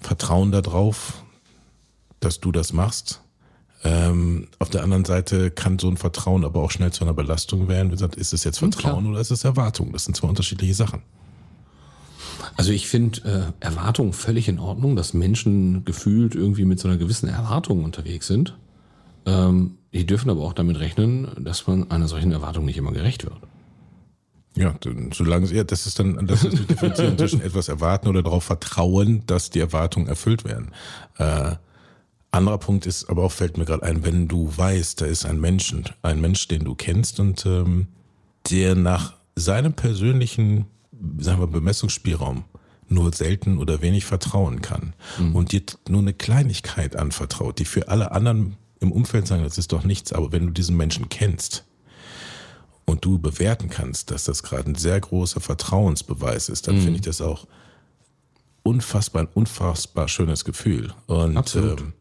Vertrauen 0.00 0.52
darauf, 0.52 1.24
dass 2.20 2.40
du 2.40 2.52
das 2.52 2.72
machst. 2.72 3.22
Ähm, 3.84 4.48
auf 4.58 4.70
der 4.70 4.82
anderen 4.82 5.04
Seite 5.04 5.50
kann 5.50 5.78
so 5.78 5.88
ein 5.88 5.96
Vertrauen 5.96 6.44
aber 6.44 6.62
auch 6.62 6.70
schnell 6.70 6.92
zu 6.92 7.04
einer 7.04 7.14
Belastung 7.14 7.68
werden. 7.68 7.88
Wie 7.88 7.92
gesagt, 7.92 8.16
ist 8.16 8.32
es 8.32 8.44
jetzt 8.44 8.58
Vertrauen 8.58 9.02
klar. 9.02 9.12
oder 9.12 9.20
ist 9.20 9.30
es 9.30 9.44
Erwartung? 9.44 9.92
Das 9.92 10.04
sind 10.04 10.16
zwei 10.16 10.28
unterschiedliche 10.28 10.74
Sachen. 10.74 11.02
Also 12.56 12.72
ich 12.72 12.88
finde 12.88 13.54
äh, 13.60 13.64
Erwartungen 13.64 14.12
völlig 14.12 14.48
in 14.48 14.58
Ordnung, 14.58 14.96
dass 14.96 15.14
Menschen 15.14 15.84
gefühlt 15.84 16.34
irgendwie 16.34 16.64
mit 16.64 16.80
so 16.80 16.88
einer 16.88 16.96
gewissen 16.96 17.28
Erwartung 17.28 17.84
unterwegs 17.84 18.26
sind. 18.26 18.56
Ähm, 19.26 19.78
die 19.92 20.06
dürfen 20.06 20.30
aber 20.30 20.42
auch 20.42 20.52
damit 20.52 20.78
rechnen, 20.78 21.28
dass 21.38 21.66
man 21.66 21.90
einer 21.90 22.08
solchen 22.08 22.32
Erwartung 22.32 22.64
nicht 22.64 22.76
immer 22.76 22.92
gerecht 22.92 23.24
wird. 23.24 23.36
Ja, 24.56 24.74
dann, 24.80 25.12
solange 25.12 25.44
es, 25.44 25.52
ja, 25.52 25.64
das 25.64 25.86
ist 25.86 25.98
dann, 25.98 26.26
das 26.26 26.44
ist 26.44 26.58
die 26.58 26.66
Differenzierung 26.66 27.18
zwischen 27.18 27.42
etwas 27.42 27.68
erwarten 27.68 28.08
oder 28.08 28.22
darauf 28.22 28.44
vertrauen, 28.44 29.22
dass 29.26 29.50
die 29.50 29.60
Erwartungen 29.60 30.08
erfüllt 30.08 30.44
werden. 30.44 30.72
Äh, 31.18 31.56
anderer 32.30 32.58
Punkt 32.58 32.86
ist, 32.86 33.08
aber 33.08 33.22
auch 33.22 33.32
fällt 33.32 33.58
mir 33.58 33.64
gerade 33.64 33.82
ein, 33.82 34.04
wenn 34.04 34.28
du 34.28 34.50
weißt, 34.54 35.00
da 35.00 35.06
ist 35.06 35.24
ein 35.24 35.40
Menschen, 35.40 35.84
ein 36.02 36.20
Mensch, 36.20 36.48
den 36.48 36.64
du 36.64 36.74
kennst 36.74 37.20
und 37.20 37.44
ähm, 37.46 37.88
der 38.50 38.74
nach 38.74 39.14
seinem 39.34 39.74
persönlichen, 39.74 40.66
sagen 41.18 41.40
wir, 41.40 41.46
Bemessungsspielraum 41.46 42.44
nur 42.88 43.12
selten 43.12 43.58
oder 43.58 43.82
wenig 43.82 44.04
vertrauen 44.04 44.62
kann 44.62 44.94
und 45.34 45.52
dir 45.52 45.62
nur 45.88 46.00
eine 46.00 46.14
Kleinigkeit 46.14 46.94
anvertraut, 46.94 47.58
die 47.58 47.64
für 47.64 47.88
alle 47.88 48.12
anderen 48.12 48.56
im 48.80 48.92
Umfeld 48.92 49.26
sagen, 49.26 49.42
das 49.42 49.58
ist 49.58 49.72
doch 49.72 49.84
nichts, 49.84 50.12
aber 50.12 50.30
wenn 50.32 50.46
du 50.46 50.52
diesen 50.52 50.76
Menschen 50.76 51.08
kennst, 51.08 51.64
und 52.86 53.04
du 53.04 53.18
bewerten 53.18 53.68
kannst, 53.68 54.10
dass 54.10 54.24
das 54.24 54.42
gerade 54.42 54.70
ein 54.70 54.76
sehr 54.76 54.98
großer 55.00 55.40
Vertrauensbeweis 55.40 56.48
ist, 56.48 56.68
dann 56.68 56.80
finde 56.80 56.96
ich 56.96 57.02
das 57.02 57.20
auch 57.20 57.46
unfassbar, 58.62 59.22
ein 59.22 59.28
unfassbar 59.34 60.08
schönes 60.08 60.44
Gefühl. 60.44 60.94
Und. 61.06 61.54
Ähm, 61.56 61.92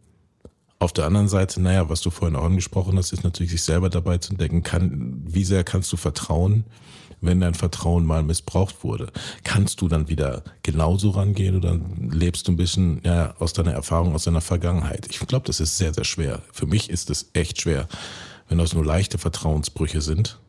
auf 0.78 0.92
der 0.92 1.06
anderen 1.06 1.30
Seite, 1.30 1.62
naja, 1.62 1.90
was 1.90 2.02
du 2.02 2.10
vorhin 2.10 2.36
auch 2.36 2.44
angesprochen 2.44 2.98
hast, 2.98 3.14
ist 3.14 3.24
natürlich 3.24 3.52
sich 3.52 3.64
selber 3.64 3.90
dabei 3.90 4.18
zu 4.18 4.32
entdecken, 4.32 4.62
kann, 4.62 5.24
wie 5.26 5.46
sehr 5.46 5.64
kannst 5.64 5.92
du 5.94 5.98
vertrauen, 5.98 6.66
wenn 7.22 7.40
dein 7.40 7.54
Vertrauen 7.54 8.06
mal 8.06 8.24
missbraucht 8.24 8.84
wurde? 8.84 9.08
Kannst 9.44 9.80
du 9.80 9.88
dann 9.88 10.10
wieder 10.10 10.44
genauso 10.64 11.12
rangehen 11.12 11.56
oder 11.56 11.80
lebst 11.98 12.48
du 12.48 12.52
ein 12.52 12.58
bisschen 12.58 13.02
ja, 13.06 13.34
aus 13.40 13.54
deiner 13.54 13.72
Erfahrung, 13.72 14.14
aus 14.14 14.26
deiner 14.26 14.42
Vergangenheit? 14.42 15.08
Ich 15.10 15.18
glaube, 15.20 15.48
das 15.48 15.62
ist 15.62 15.78
sehr, 15.78 15.94
sehr 15.94 16.04
schwer. 16.04 16.42
Für 16.52 16.66
mich 16.66 16.90
ist 16.90 17.10
es 17.10 17.30
echt 17.32 17.62
schwer, 17.62 17.88
wenn 18.50 18.58
das 18.58 18.74
nur 18.74 18.86
leichte 18.86 19.18
Vertrauensbrüche 19.18 20.02
sind 20.02 20.40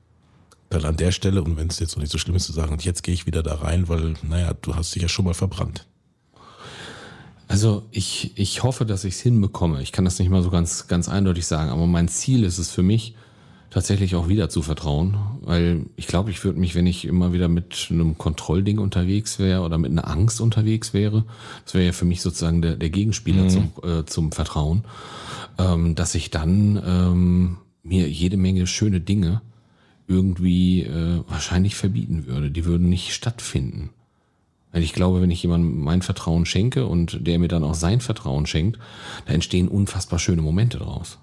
dann 0.71 0.85
an 0.85 0.97
der 0.97 1.13
Stelle, 1.13 1.43
und 1.43 1.57
wenn 1.57 1.69
es 1.69 1.79
jetzt 1.79 1.97
noch 1.97 2.03
nicht 2.03 2.13
so 2.13 2.19
schlimm 2.19 2.37
ist, 2.37 2.47
zu 2.47 2.53
sagen, 2.53 2.73
und 2.73 2.85
jetzt 2.85 3.03
gehe 3.03 3.15
ich 3.15 3.27
wieder 3.27 3.43
da 3.43 3.55
rein, 3.57 3.89
weil, 3.89 4.15
naja, 4.23 4.55
du 4.61 4.75
hast 4.75 4.95
dich 4.95 5.03
ja 5.03 5.09
schon 5.09 5.25
mal 5.25 5.35
verbrannt. 5.35 5.87
Also 7.49 7.85
ich, 7.93 8.33
ich 8.37 8.63
hoffe, 8.65 8.85
dass 8.85 9.05
ich 9.05 9.15
es 9.15 9.21
hinbekomme. 9.21 9.81
Ich 9.81 9.93
kann 9.93 10.05
das 10.05 10.19
nicht 10.19 10.31
mal 10.31 10.43
so 10.43 10.51
ganz, 10.51 10.89
ganz 10.89 11.09
eindeutig 11.09 11.47
sagen, 11.47 11.71
aber 11.71 11.87
mein 11.87 12.09
Ziel 12.09 12.43
ist 12.43 12.59
es 12.59 12.71
für 12.71 12.83
mich, 12.83 13.15
tatsächlich 13.71 14.15
auch 14.15 14.27
wieder 14.27 14.49
zu 14.49 14.63
vertrauen, 14.63 15.19
weil 15.43 15.87
ich 15.97 16.07
glaube, 16.07 16.31
ich 16.31 16.43
würde 16.45 16.59
mich, 16.59 16.75
wenn 16.75 16.87
ich 16.87 17.05
immer 17.05 17.33
wieder 17.33 17.49
mit 17.49 17.89
einem 17.91 18.17
Kontrollding 18.17 18.79
unterwegs 18.79 19.39
wäre 19.39 19.61
oder 19.61 19.77
mit 19.77 19.91
einer 19.91 20.09
Angst 20.09 20.41
unterwegs 20.41 20.95
wäre, 20.95 21.25
das 21.65 21.75
wäre 21.75 21.85
ja 21.87 21.93
für 21.93 22.07
mich 22.07 22.23
sozusagen 22.23 22.63
der, 22.63 22.77
der 22.77 22.91
Gegenspieler 22.91 23.49
zum, 23.49 23.73
äh, 23.83 24.05
zum 24.07 24.33
Vertrauen, 24.33 24.85
ähm, 25.59 25.95
dass 25.95 26.15
ich 26.15 26.31
dann 26.31 26.81
ähm, 26.87 27.57
mir 27.83 28.09
jede 28.09 28.37
Menge 28.37 28.67
schöne 28.67 29.01
Dinge 29.01 29.43
irgendwie 30.09 30.83
äh, 30.83 31.23
wahrscheinlich 31.29 31.75
verbieten 31.75 32.27
würde. 32.27 32.51
Die 32.51 32.65
würden 32.65 32.89
nicht 32.89 33.13
stattfinden. 33.15 33.91
Weil 34.73 34.83
ich 34.83 34.93
glaube, 34.93 35.21
wenn 35.23 35.31
ich 35.31 35.43
jemandem 35.43 35.81
mein 35.81 36.03
Vertrauen 36.03 36.45
schenke 36.47 36.87
und 36.87 37.27
der 37.27 37.39
mir 37.39 37.49
dann 37.49 37.65
auch 37.65 37.75
sein 37.75 38.01
Vertrauen 38.01 38.47
schenkt, 38.47 38.79
da 39.27 39.33
entstehen 39.33 39.69
unfassbar 39.69 40.19
schöne 40.19 40.43
Momente 40.43 40.79
draus. 40.79 41.19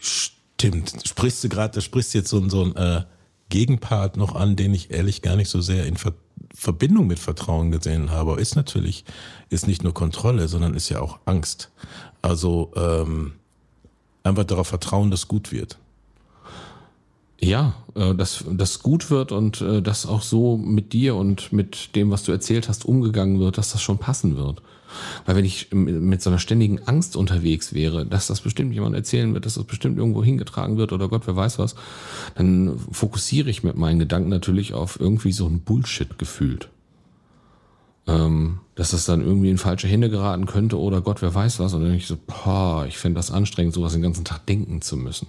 Stimmt. 0.00 0.94
Sprichst 1.06 1.42
du 1.44 1.48
gerade, 1.48 1.74
da 1.74 1.80
sprichst 1.80 2.14
du 2.14 2.18
jetzt 2.18 2.28
so, 2.30 2.38
ein- 2.38 2.50
so 2.50 2.64
ein 2.64 2.76
äh, 2.76 3.04
Gegenpart 3.50 4.16
noch 4.16 4.34
an, 4.34 4.56
den 4.56 4.74
ich 4.74 4.90
ehrlich 4.90 5.22
gar 5.22 5.36
nicht 5.36 5.48
so 5.48 5.60
sehr 5.60 5.86
in 5.86 5.96
Ver 5.96 6.12
Verbindung 6.52 7.06
mit 7.06 7.20
Vertrauen 7.20 7.70
gesehen 7.70 8.10
habe. 8.10 8.40
Ist 8.40 8.56
natürlich, 8.56 9.04
ist 9.50 9.68
nicht 9.68 9.84
nur 9.84 9.94
Kontrolle, 9.94 10.48
sondern 10.48 10.74
ist 10.74 10.88
ja 10.88 11.00
auch 11.00 11.20
Angst. 11.24 11.70
Also 12.22 12.72
ähm, 12.74 13.34
einfach 14.24 14.44
darauf 14.44 14.66
vertrauen, 14.66 15.10
dass 15.12 15.28
gut 15.28 15.52
wird. 15.52 15.78
Ja, 17.40 17.74
äh, 17.94 18.14
dass 18.14 18.44
das 18.50 18.80
gut 18.80 19.10
wird 19.10 19.32
und 19.32 19.60
äh, 19.62 19.80
dass 19.80 20.06
auch 20.06 20.22
so 20.22 20.56
mit 20.56 20.92
dir 20.92 21.16
und 21.16 21.52
mit 21.52 21.96
dem, 21.96 22.10
was 22.10 22.22
du 22.22 22.32
erzählt 22.32 22.68
hast, 22.68 22.84
umgegangen 22.84 23.40
wird, 23.40 23.56
dass 23.56 23.72
das 23.72 23.82
schon 23.82 23.98
passen 23.98 24.36
wird. 24.36 24.62
Weil 25.24 25.36
wenn 25.36 25.44
ich 25.44 25.68
mit 25.72 26.20
so 26.20 26.30
einer 26.30 26.38
ständigen 26.38 26.80
Angst 26.86 27.16
unterwegs 27.16 27.72
wäre, 27.72 28.04
dass 28.04 28.26
das 28.26 28.40
bestimmt 28.40 28.74
jemand 28.74 28.96
erzählen 28.96 29.32
wird, 29.32 29.46
dass 29.46 29.54
das 29.54 29.64
bestimmt 29.64 29.98
irgendwo 29.98 30.24
hingetragen 30.24 30.76
wird 30.76 30.92
oder 30.92 31.08
Gott, 31.08 31.26
wer 31.26 31.36
weiß 31.36 31.58
was, 31.58 31.76
dann 32.34 32.78
fokussiere 32.90 33.48
ich 33.48 33.62
mit 33.62 33.76
meinen 33.76 34.00
Gedanken 34.00 34.30
natürlich 34.30 34.74
auf 34.74 34.98
irgendwie 34.98 35.32
so 35.32 35.46
ein 35.46 35.60
Bullshit 35.60 36.18
gefühlt. 36.18 36.68
Ähm, 38.06 38.58
dass 38.74 38.90
das 38.90 39.04
dann 39.04 39.20
irgendwie 39.20 39.50
in 39.50 39.58
falsche 39.58 39.86
Hände 39.86 40.10
geraten 40.10 40.46
könnte 40.46 40.78
oder 40.78 41.00
Gott, 41.02 41.22
wer 41.22 41.34
weiß 41.34 41.60
was. 41.60 41.72
Und 41.72 41.82
dann 41.82 41.90
denke 41.90 42.02
ich 42.02 42.08
so, 42.08 42.18
boah, 42.26 42.84
ich 42.86 42.98
finde 42.98 43.18
das 43.18 43.30
anstrengend, 43.30 43.74
sowas 43.74 43.92
den 43.92 44.02
ganzen 44.02 44.24
Tag 44.24 44.46
denken 44.46 44.80
zu 44.82 44.96
müssen. 44.96 45.28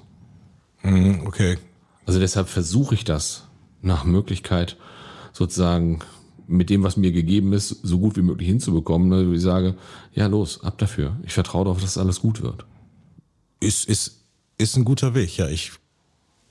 Mhm, 0.81 1.21
okay. 1.25 1.57
Also 2.05 2.19
deshalb 2.19 2.49
versuche 2.49 2.95
ich 2.95 3.03
das 3.03 3.47
nach 3.81 4.03
Möglichkeit 4.03 4.77
sozusagen 5.33 5.99
mit 6.47 6.69
dem, 6.69 6.83
was 6.83 6.97
mir 6.97 7.11
gegeben 7.11 7.53
ist, 7.53 7.69
so 7.69 7.99
gut 7.99 8.17
wie 8.17 8.21
möglich 8.21 8.47
hinzubekommen. 8.47 9.07
Ne? 9.07 9.33
Ich 9.35 9.41
sage, 9.41 9.75
ja 10.13 10.27
los, 10.27 10.63
ab 10.63 10.77
dafür. 10.77 11.17
Ich 11.23 11.33
vertraue 11.33 11.65
darauf, 11.65 11.81
dass 11.81 11.97
alles 11.97 12.19
gut 12.19 12.41
wird. 12.41 12.65
Ist, 13.59 13.85
ist, 13.85 14.25
ist 14.57 14.75
ein 14.75 14.83
guter 14.83 15.15
Weg, 15.15 15.37
ja. 15.37 15.47
Ich 15.47 15.71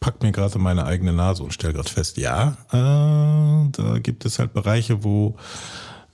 pack 0.01 0.23
mir 0.23 0.33
gerade 0.33 0.59
meine 0.59 0.87
eigene 0.87 1.13
Nase 1.13 1.43
und 1.43 1.53
stelle 1.53 1.75
gerade 1.75 1.89
fest, 1.89 2.17
ja, 2.17 2.57
äh, 2.73 3.71
da 3.71 3.99
gibt 4.03 4.25
es 4.25 4.39
halt 4.39 4.55
Bereiche, 4.55 5.05
wo 5.05 5.37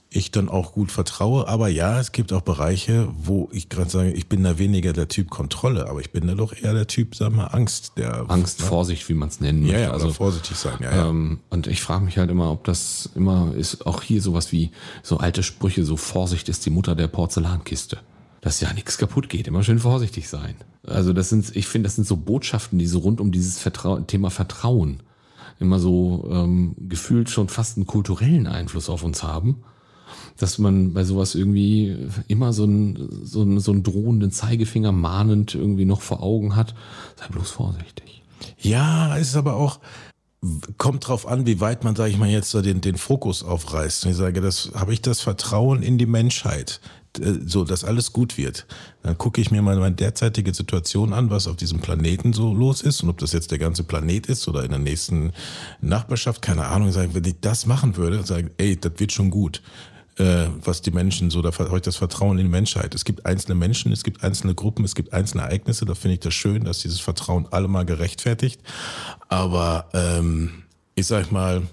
ich 0.09 0.31
dann 0.31 0.49
auch 0.49 0.71
gut 0.71 0.91
vertraue. 0.91 1.47
Aber 1.47 1.67
ja, 1.67 1.99
es 1.99 2.11
gibt 2.11 2.31
auch 2.31 2.41
Bereiche, 2.41 3.09
wo 3.17 3.49
ich 3.51 3.69
gerade 3.69 3.89
sage, 3.89 4.11
ich 4.11 4.27
bin 4.27 4.43
da 4.43 4.57
weniger 4.57 4.93
der 4.93 5.07
Typ 5.07 5.29
Kontrolle, 5.29 5.89
aber 5.89 5.99
ich 5.99 6.11
bin 6.11 6.27
da 6.27 6.35
doch 6.35 6.53
eher 6.55 6.73
der 6.73 6.87
Typ, 6.87 7.15
sag 7.15 7.33
mal, 7.33 7.47
Angst. 7.47 7.93
Der, 7.97 8.29
Angst, 8.29 8.61
Vorsicht, 8.61 9.07
wie 9.09 9.13
man 9.13 9.29
es 9.29 9.39
nennen 9.39 9.63
Ja, 9.63 9.71
möchte. 9.71 9.81
ja, 9.81 9.91
also 9.91 10.05
also, 10.05 10.15
vorsichtig 10.15 10.57
sein, 10.57 10.77
ja, 10.79 10.95
ja. 10.95 11.09
ähm, 11.09 11.39
und 11.49 11.67
ich 11.67 11.81
frage 11.81 12.05
mich 12.05 12.17
halt 12.17 12.29
immer, 12.29 12.51
ob 12.51 12.63
das 12.63 13.09
immer 13.15 13.53
ist, 13.55 13.85
auch 13.85 14.01
hier 14.01 14.21
sowas 14.21 14.51
wie 14.51 14.71
so 15.03 15.17
alte 15.17 15.43
Sprüche, 15.43 15.83
so 15.83 15.97
Vorsicht 15.97 16.47
ist 16.49 16.65
die 16.65 16.69
Mutter 16.69 16.95
der 16.95 17.07
Porzellankiste. 17.07 17.99
Dass 18.41 18.61
ja 18.61 18.71
nichts 18.71 18.97
kaputt 18.97 19.29
geht, 19.29 19.47
immer 19.47 19.63
schön 19.63 19.79
vorsichtig 19.79 20.29
sein. 20.29 20.55
Also 20.85 21.11
das 21.11 21.29
sind, 21.29 21.53
ich 21.55 21.67
finde, 21.67 21.87
das 21.87 21.95
sind 21.95 22.07
so 22.07 22.15
Botschaften, 22.15 22.79
die 22.79 22.85
so 22.85 22.99
rund 22.99 23.19
um 23.19 23.31
dieses 23.31 23.59
Vertrau 23.59 23.99
Thema 23.99 24.29
Vertrauen 24.29 25.01
immer 25.59 25.79
so 25.79 26.29
ähm, 26.31 26.75
gefühlt 26.87 27.29
schon 27.29 27.49
fast 27.49 27.77
einen 27.77 27.87
kulturellen 27.87 28.47
Einfluss 28.47 28.89
auf 28.89 29.03
uns 29.03 29.23
haben, 29.23 29.63
dass 30.37 30.57
man 30.57 30.93
bei 30.93 31.03
sowas 31.03 31.35
irgendwie 31.35 31.95
immer 32.27 32.53
so 32.53 32.63
einen, 32.63 33.25
so 33.25 33.41
einen, 33.41 33.59
so 33.59 33.71
einen 33.71 33.83
drohenden 33.83 34.31
Zeigefinger 34.31 34.91
mahnend 34.91 35.55
irgendwie 35.55 35.85
noch 35.85 36.01
vor 36.01 36.23
Augen 36.23 36.55
hat. 36.55 36.75
Sei 37.15 37.27
bloß 37.27 37.49
vorsichtig. 37.51 38.23
Ja, 38.59 39.17
es 39.17 39.29
ist 39.29 39.35
aber 39.35 39.55
auch, 39.55 39.79
kommt 40.77 41.07
drauf 41.07 41.27
an, 41.27 41.45
wie 41.45 41.59
weit 41.59 41.83
man, 41.83 41.95
sage 41.95 42.11
ich 42.11 42.17
mal, 42.17 42.29
jetzt 42.29 42.53
den, 42.53 42.81
den 42.81 42.97
Fokus 42.97 43.43
aufreißt. 43.43 44.05
Und 44.05 44.11
ich 44.11 44.17
sage, 44.17 44.41
das 44.41 44.71
habe 44.75 44.93
ich 44.93 45.01
das 45.01 45.21
Vertrauen 45.21 45.81
in 45.81 45.97
die 45.97 46.05
Menschheit, 46.05 46.79
äh, 47.19 47.33
so 47.45 47.63
dass 47.63 47.83
alles 47.83 48.13
gut 48.13 48.37
wird. 48.37 48.65
Dann 49.03 49.17
gucke 49.17 49.41
ich 49.41 49.51
mir 49.51 49.61
mal 49.61 49.77
meine 49.77 49.95
derzeitige 49.95 50.53
Situation 50.53 51.13
an, 51.13 51.29
was 51.29 51.47
auf 51.47 51.55
diesem 51.55 51.79
Planeten 51.79 52.33
so 52.33 52.53
los 52.53 52.81
ist 52.81 53.01
und 53.03 53.09
ob 53.09 53.17
das 53.17 53.33
jetzt 53.33 53.51
der 53.51 53.57
ganze 53.57 53.83
Planet 53.83 54.27
ist 54.27 54.47
oder 54.47 54.63
in 54.63 54.69
der 54.69 54.79
nächsten 54.79 55.31
Nachbarschaft, 55.81 56.41
keine 56.41 56.65
Ahnung. 56.65 56.93
Wenn 56.93 57.25
ich 57.25 57.39
das 57.41 57.65
machen 57.65 57.97
würde, 57.97 58.23
sage, 58.23 58.51
ey, 58.57 58.79
das 58.79 58.93
wird 58.97 59.11
schon 59.11 59.31
gut 59.31 59.61
äh, 60.17 60.47
was 60.63 60.81
die 60.81 60.91
Menschen 60.91 61.29
so, 61.29 61.41
da 61.41 61.51
habe 61.57 61.75
ich 61.75 61.83
das 61.83 61.95
Vertrauen 61.95 62.37
in 62.37 62.45
die 62.45 62.51
Menschheit. 62.51 62.95
Es 62.95 63.05
gibt 63.05 63.25
einzelne 63.25 63.55
Menschen, 63.55 63.91
es 63.91 64.03
gibt 64.03 64.23
einzelne 64.23 64.55
Gruppen, 64.55 64.83
es 64.83 64.95
gibt 64.95 65.13
einzelne 65.13 65.43
Ereignisse, 65.43 65.85
da 65.85 65.95
finde 65.95 66.15
ich 66.15 66.19
das 66.21 66.33
schön, 66.33 66.63
dass 66.63 66.79
dieses 66.79 66.99
Vertrauen 66.99 67.47
allemal 67.51 67.85
gerechtfertigt. 67.85 68.61
Aber 69.29 69.89
ähm, 69.93 70.63
ich 70.95 71.07
sag 71.07 71.31
mal, 71.31 71.63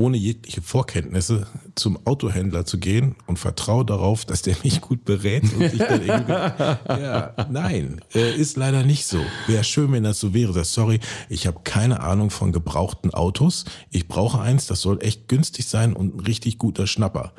ohne 0.00 0.16
jegliche 0.16 0.62
Vorkenntnisse 0.62 1.46
zum 1.74 2.06
Autohändler 2.06 2.64
zu 2.64 2.78
gehen 2.78 3.16
und 3.26 3.38
vertraue 3.38 3.84
darauf, 3.84 4.24
dass 4.24 4.40
der 4.40 4.56
mich 4.64 4.80
gut 4.80 5.04
berät 5.04 5.42
und 5.54 5.60
ich 5.60 5.78
dann 5.78 6.02
irgendwie. 6.02 6.32
ja, 6.88 7.34
nein, 7.50 8.00
äh, 8.14 8.34
ist 8.34 8.56
leider 8.56 8.82
nicht 8.82 9.06
so. 9.06 9.18
Wäre 9.46 9.62
schön, 9.62 9.92
wenn 9.92 10.04
das 10.04 10.18
so 10.18 10.32
wäre. 10.32 10.54
Das, 10.54 10.72
sorry, 10.72 11.00
ich 11.28 11.46
habe 11.46 11.60
keine 11.64 12.00
Ahnung 12.00 12.30
von 12.30 12.50
gebrauchten 12.50 13.12
Autos. 13.12 13.66
Ich 13.90 14.08
brauche 14.08 14.40
eins, 14.40 14.66
das 14.66 14.80
soll 14.80 15.02
echt 15.02 15.28
günstig 15.28 15.66
sein 15.66 15.92
und 15.92 16.16
ein 16.16 16.20
richtig 16.20 16.56
guter 16.56 16.86
Schnapper. 16.86 17.34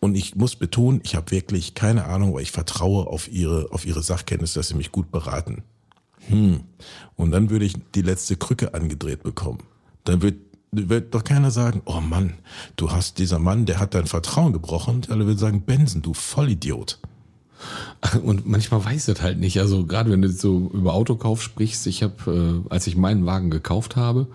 Und 0.00 0.14
ich 0.14 0.36
muss 0.36 0.56
betonen, 0.56 1.00
ich 1.02 1.16
habe 1.16 1.30
wirklich 1.30 1.74
keine 1.74 2.04
Ahnung, 2.04 2.30
aber 2.30 2.42
ich 2.42 2.52
vertraue 2.52 3.06
auf 3.06 3.28
ihre, 3.28 3.72
auf 3.72 3.84
ihre 3.84 4.02
Sachkenntnis, 4.02 4.52
dass 4.52 4.68
sie 4.68 4.74
mich 4.74 4.92
gut 4.92 5.10
beraten. 5.10 5.64
Hm. 6.28 6.60
Und 7.16 7.30
dann 7.32 7.50
würde 7.50 7.64
ich 7.64 7.74
die 7.94 8.02
letzte 8.02 8.36
Krücke 8.36 8.74
angedreht 8.74 9.22
bekommen. 9.22 9.58
Dann 10.04 10.22
wird, 10.22 10.36
wird 10.70 11.14
doch 11.14 11.24
keiner 11.24 11.50
sagen, 11.50 11.82
oh 11.84 12.00
Mann, 12.00 12.34
du 12.76 12.92
hast 12.92 13.18
dieser 13.18 13.38
Mann, 13.38 13.66
der 13.66 13.80
hat 13.80 13.94
dein 13.94 14.06
Vertrauen 14.06 14.52
gebrochen. 14.52 15.02
Alle 15.08 15.26
würden 15.26 15.38
sagen, 15.38 15.62
Benson, 15.62 16.02
du 16.02 16.14
Vollidiot. 16.14 17.00
Und 18.22 18.46
manchmal 18.46 18.84
weiß 18.84 19.06
das 19.06 19.20
halt 19.20 19.38
nicht. 19.38 19.58
Also 19.58 19.84
gerade 19.84 20.10
wenn 20.10 20.22
du 20.22 20.30
so 20.30 20.70
über 20.72 20.94
Autokauf 20.94 21.42
sprichst, 21.42 21.86
ich 21.88 22.04
habe, 22.04 22.64
äh, 22.68 22.72
als 22.72 22.86
ich 22.86 22.96
meinen 22.96 23.26
Wagen 23.26 23.50
gekauft 23.50 23.96
habe, 23.96 24.28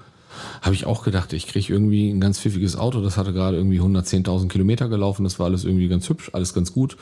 habe 0.62 0.76
ich 0.76 0.86
auch 0.86 1.04
gedacht, 1.04 1.34
ich 1.34 1.48
kriege 1.48 1.74
irgendwie 1.74 2.10
ein 2.10 2.22
ganz 2.22 2.40
pfiffiges 2.40 2.76
Auto. 2.76 3.02
Das 3.02 3.18
hatte 3.18 3.34
gerade 3.34 3.58
irgendwie 3.58 3.80
110.000 3.80 4.48
Kilometer 4.48 4.90
gelaufen. 4.90 5.24
Das 5.24 5.40
war 5.40 5.46
alles 5.46 5.66
irgendwie 5.66 5.88
ganz 5.88 6.10
hübsch, 6.10 6.30
alles 6.34 6.54
ganz 6.54 6.74
gut. 6.74 6.98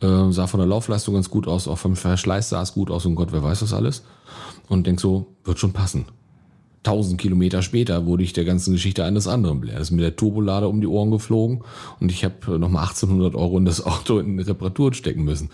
Äh, 0.00 0.30
sah 0.30 0.46
von 0.46 0.60
der 0.60 0.66
Laufleistung 0.66 1.14
ganz 1.14 1.30
gut 1.30 1.46
aus, 1.46 1.68
auch 1.68 1.78
vom 1.78 1.96
Verschleiß 1.96 2.48
sah 2.48 2.62
es 2.62 2.72
gut 2.72 2.90
aus 2.90 3.04
und 3.06 3.14
Gott, 3.16 3.32
wer 3.32 3.42
weiß 3.42 3.60
das 3.60 3.74
alles. 3.74 4.02
Und 4.68 4.86
denk 4.86 5.00
so, 5.00 5.26
wird 5.44 5.58
schon 5.58 5.72
passen. 5.72 6.06
1000 6.84 7.20
Kilometer 7.20 7.60
später 7.60 8.06
wurde 8.06 8.22
ich 8.22 8.32
der 8.32 8.44
ganzen 8.44 8.72
Geschichte 8.72 9.04
eines 9.04 9.28
anderen 9.28 9.60
belehren. 9.60 9.82
ist 9.82 9.90
mir 9.90 10.00
der 10.00 10.16
Turbolader 10.16 10.68
um 10.68 10.80
die 10.80 10.86
Ohren 10.86 11.10
geflogen 11.10 11.62
und 12.00 12.10
ich 12.10 12.24
habe 12.24 12.58
nochmal 12.58 12.84
1800 12.84 13.34
Euro 13.34 13.58
in 13.58 13.66
das 13.66 13.84
Auto 13.86 14.18
in 14.18 14.38
Reparatur 14.40 14.94
stecken 14.94 15.24
müssen. 15.24 15.50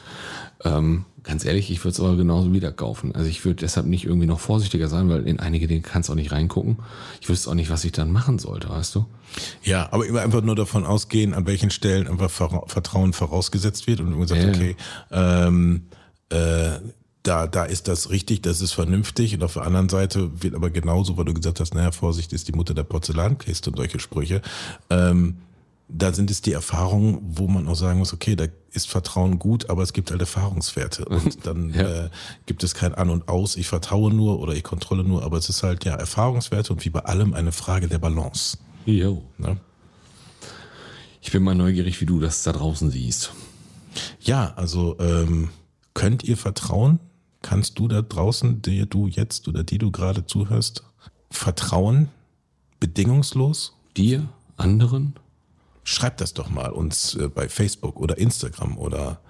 Ähm, 0.64 1.04
ganz 1.24 1.44
ehrlich, 1.44 1.70
ich 1.70 1.80
würde 1.80 1.90
es 1.90 2.00
aber 2.00 2.16
genauso 2.16 2.52
wieder 2.52 2.70
kaufen. 2.70 3.14
Also 3.14 3.28
ich 3.28 3.44
würde 3.44 3.56
deshalb 3.56 3.86
nicht 3.86 4.04
irgendwie 4.04 4.26
noch 4.26 4.38
vorsichtiger 4.38 4.88
sein, 4.88 5.08
weil 5.08 5.26
in 5.26 5.40
einige 5.40 5.66
Dinge 5.66 5.80
kannst 5.80 6.08
du 6.08 6.12
auch 6.12 6.16
nicht 6.16 6.30
reingucken. 6.30 6.78
Ich 7.20 7.28
wüsste 7.28 7.50
auch 7.50 7.54
nicht, 7.54 7.70
was 7.70 7.84
ich 7.84 7.92
dann 7.92 8.12
machen 8.12 8.38
sollte, 8.38 8.70
weißt 8.70 8.94
du? 8.94 9.06
Ja, 9.64 9.88
aber 9.92 10.06
immer 10.06 10.20
einfach 10.20 10.42
nur 10.42 10.54
davon 10.54 10.86
ausgehen, 10.86 11.34
an 11.34 11.46
welchen 11.46 11.70
Stellen 11.70 12.06
einfach 12.06 12.30
Vertrauen 12.30 13.12
vorausgesetzt 13.12 13.88
wird 13.88 14.00
und 14.00 14.16
man 14.16 14.28
sagt, 14.28 14.42
ja. 14.42 14.48
okay, 14.48 14.76
ähm, 15.10 15.88
äh, 16.30 16.78
da, 17.26 17.46
da 17.46 17.64
ist 17.64 17.88
das 17.88 18.10
richtig, 18.10 18.42
das 18.42 18.60
ist 18.60 18.72
vernünftig. 18.72 19.34
Und 19.34 19.42
auf 19.42 19.54
der 19.54 19.62
anderen 19.62 19.88
Seite 19.88 20.30
wird 20.42 20.54
aber 20.54 20.70
genauso, 20.70 21.16
weil 21.16 21.24
du 21.24 21.34
gesagt 21.34 21.60
hast, 21.60 21.74
naja, 21.74 21.90
Vorsicht 21.90 22.32
ist 22.32 22.46
die 22.48 22.52
Mutter 22.52 22.72
der 22.72 22.84
Porzellankiste 22.84 23.70
und 23.70 23.76
solche 23.76 23.98
Sprüche. 23.98 24.42
Ähm, 24.90 25.38
da 25.88 26.12
sind 26.12 26.30
es 26.30 26.42
die 26.42 26.52
Erfahrungen, 26.52 27.18
wo 27.22 27.46
man 27.48 27.68
auch 27.68 27.74
sagen 27.76 28.00
muss, 28.00 28.12
okay, 28.12 28.36
da 28.36 28.46
ist 28.72 28.88
Vertrauen 28.88 29.38
gut, 29.38 29.70
aber 29.70 29.82
es 29.82 29.92
gibt 29.92 30.10
halt 30.10 30.20
Erfahrungswerte. 30.20 31.04
Und 31.08 31.46
dann 31.46 31.70
ja. 31.70 32.06
äh, 32.06 32.10
gibt 32.46 32.62
es 32.64 32.74
kein 32.74 32.94
An 32.94 33.10
und 33.10 33.28
Aus, 33.28 33.56
ich 33.56 33.66
vertraue 33.66 34.12
nur 34.12 34.40
oder 34.40 34.54
ich 34.54 34.64
kontrolle 34.64 35.04
nur, 35.04 35.22
aber 35.22 35.38
es 35.38 35.48
ist 35.48 35.62
halt 35.62 35.84
ja 35.84 35.94
Erfahrungswerte 35.94 36.72
und 36.72 36.84
wie 36.84 36.90
bei 36.90 37.00
allem 37.00 37.34
eine 37.34 37.52
Frage 37.52 37.88
der 37.88 37.98
Balance. 37.98 38.58
Jo. 38.84 39.22
Ne? 39.38 39.56
Ich 41.22 41.32
bin 41.32 41.42
mal 41.42 41.54
neugierig, 41.54 42.00
wie 42.00 42.06
du 42.06 42.20
das 42.20 42.42
da 42.42 42.52
draußen 42.52 42.90
siehst. 42.90 43.32
Ja, 44.20 44.52
also 44.56 44.96
ähm, 44.98 45.50
könnt 45.94 46.24
ihr 46.24 46.36
vertrauen? 46.36 47.00
Kannst 47.46 47.78
du 47.78 47.86
da 47.86 48.02
draußen, 48.02 48.62
der 48.62 48.86
du 48.86 49.06
jetzt 49.06 49.46
oder 49.46 49.62
die 49.62 49.78
du 49.78 49.90
gerade 49.90 50.26
zuhörst, 50.26 50.82
vertrauen? 51.30 52.08
Bedingungslos? 52.80 53.76
Dir? 53.96 54.28
Anderen? 54.56 55.14
schreib 55.86 56.16
das 56.18 56.34
doch 56.34 56.50
mal 56.50 56.70
uns 56.70 57.14
äh, 57.14 57.28
bei 57.28 57.48
Facebook 57.48 57.98
oder 57.98 58.18
Instagram 58.18 58.76
oder 58.76 59.20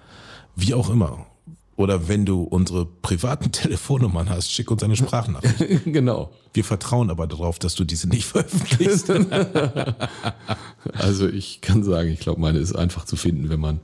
wie 0.55 0.73
auch 0.73 0.89
immer. 0.89 1.27
Oder 1.75 2.07
wenn 2.07 2.25
du 2.25 2.41
unsere 2.41 2.85
privaten 2.85 3.51
Telefonnummern 3.51 4.29
hast, 4.29 4.51
schick 4.51 4.71
uns 4.71 4.81
eine 4.83 4.95
Sprachnachricht. 4.95 5.85
genau. 5.85 6.31
Wir 6.53 6.63
vertrauen 6.63 7.11
aber 7.11 7.27
darauf, 7.27 7.59
dass 7.59 7.75
du 7.75 7.83
diese 7.83 8.09
nicht 8.09 8.25
veröffentlichst. 8.25 9.11
also 10.93 11.27
ich 11.27 11.61
kann 11.61 11.83
sagen, 11.83 12.09
ich 12.09 12.19
glaube, 12.19 12.41
meine 12.41 12.57
ist 12.57 12.75
einfach 12.75 13.05
zu 13.05 13.15
finden, 13.15 13.49
wenn 13.49 13.59
man 13.59 13.79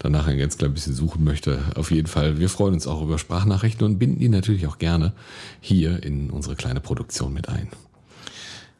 danach 0.00 0.26
ein 0.26 0.38
ganz 0.38 0.58
klein 0.58 0.74
bisschen 0.74 0.94
suchen 0.94 1.22
möchte. 1.22 1.60
Auf 1.76 1.92
jeden 1.92 2.08
Fall, 2.08 2.40
wir 2.40 2.48
freuen 2.48 2.74
uns 2.74 2.88
auch 2.88 3.02
über 3.02 3.18
Sprachnachrichten 3.18 3.86
und 3.86 3.98
binden 3.98 4.18
die 4.18 4.28
natürlich 4.28 4.66
auch 4.66 4.78
gerne 4.78 5.12
hier 5.60 6.02
in 6.02 6.30
unsere 6.30 6.56
kleine 6.56 6.80
Produktion 6.80 7.32
mit 7.32 7.48
ein. 7.48 7.68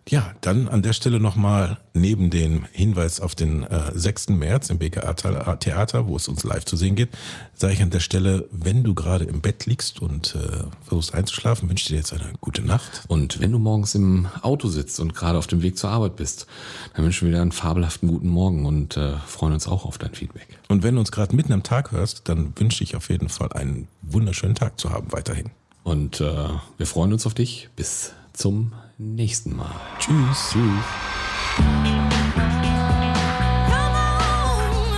Ja, 0.09 0.35
dann 0.41 0.69
an 0.69 0.83
der 0.83 0.93
Stelle 0.93 1.21
nochmal 1.21 1.79
neben 1.95 2.31
dem 2.31 2.65
Hinweis 2.73 3.21
auf 3.21 3.35
den 3.35 3.63
äh, 3.65 3.93
6. 3.95 4.31
März 4.31 4.71
im 4.71 4.79
BKA 4.79 5.15
Theater, 5.57 6.09
wo 6.09 6.17
es 6.17 6.27
uns 6.27 6.43
live 6.43 6.65
zu 6.65 6.77
sehen 6.77 6.97
geht, 6.97 7.11
sage 7.55 7.75
ich 7.75 7.83
an 7.83 7.91
der 7.91 8.01
Stelle, 8.01 8.49
wenn 8.51 8.83
du 8.83 8.95
gerade 8.95 9.25
im 9.25 9.41
Bett 9.41 9.67
liegst 9.67 10.01
und 10.01 10.35
äh, 10.35 10.65
versuchst 10.83 11.15
einzuschlafen, 11.15 11.69
wünsche 11.69 11.89
dir 11.89 11.97
jetzt 11.97 12.13
eine 12.13 12.33
gute 12.41 12.63
Nacht. 12.63 13.05
Und 13.09 13.41
wenn 13.41 13.53
du 13.53 13.59
morgens 13.59 13.95
im 13.95 14.27
Auto 14.43 14.69
sitzt 14.69 14.99
und 15.01 15.15
gerade 15.15 15.39
auf 15.39 15.47
dem 15.47 15.63
Weg 15.63 15.79
zur 15.79 15.91
Arbeit 15.91 16.17
bist, 16.17 16.47
dann 16.95 17.05
wünschen 17.05 17.29
wir 17.29 17.37
dir 17.37 17.43
einen 17.43 17.53
fabelhaften 17.53 18.09
guten 18.09 18.29
Morgen 18.29 18.67
und 18.67 18.97
äh, 18.97 19.17
freuen 19.27 19.53
uns 19.53 19.69
auch 19.69 19.85
auf 19.85 19.99
dein 19.99 20.15
Feedback. 20.15 20.59
Und 20.69 20.83
wenn 20.83 20.95
du 20.95 21.01
uns 21.01 21.13
gerade 21.13 21.37
mitten 21.37 21.53
am 21.53 21.63
Tag 21.63 21.93
hörst, 21.93 22.29
dann 22.29 22.53
wünsche 22.57 22.83
ich 22.83 22.97
auf 22.97 23.11
jeden 23.11 23.29
Fall 23.29 23.53
einen 23.53 23.87
wunderschönen 24.03 24.55
Tag 24.55 24.81
zu 24.81 24.91
haben 24.91 25.13
weiterhin. 25.13 25.51
Und 25.85 26.21
äh, 26.21 26.49
wir 26.79 26.87
freuen 26.87 27.13
uns 27.13 27.27
auf 27.27 27.35
dich. 27.35 27.69
Bis 27.77 28.13
zum 28.41 28.73
nächsten 28.97 29.55
Mal. 29.55 29.75
Tschüss. 29.99 30.51
Tschüss. 30.51 30.85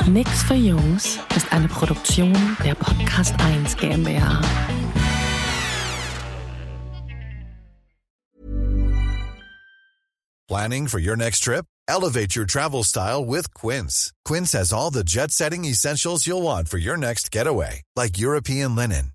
Nix 0.06 0.42
für 0.44 0.54
Jungs 0.54 1.18
ist 1.36 1.52
eine 1.52 1.68
Produktion 1.68 2.32
der 2.64 2.74
Podcast 2.74 3.34
1 3.40 3.76
GmbH. 3.76 4.40
Planning 10.48 10.86
for 10.86 11.00
your 11.00 11.16
next 11.16 11.40
trip? 11.40 11.64
Elevate 11.88 12.36
your 12.36 12.46
travel 12.46 12.84
style 12.84 13.24
with 13.24 13.52
Quince. 13.54 14.12
Quince 14.24 14.52
has 14.52 14.72
all 14.72 14.90
the 14.90 15.02
jet 15.02 15.30
setting 15.30 15.64
essentials 15.64 16.26
you'll 16.26 16.42
want 16.42 16.68
for 16.68 16.78
your 16.78 16.96
next 16.96 17.32
getaway, 17.32 17.82
like 17.96 18.18
European 18.18 18.76
linen, 18.76 19.12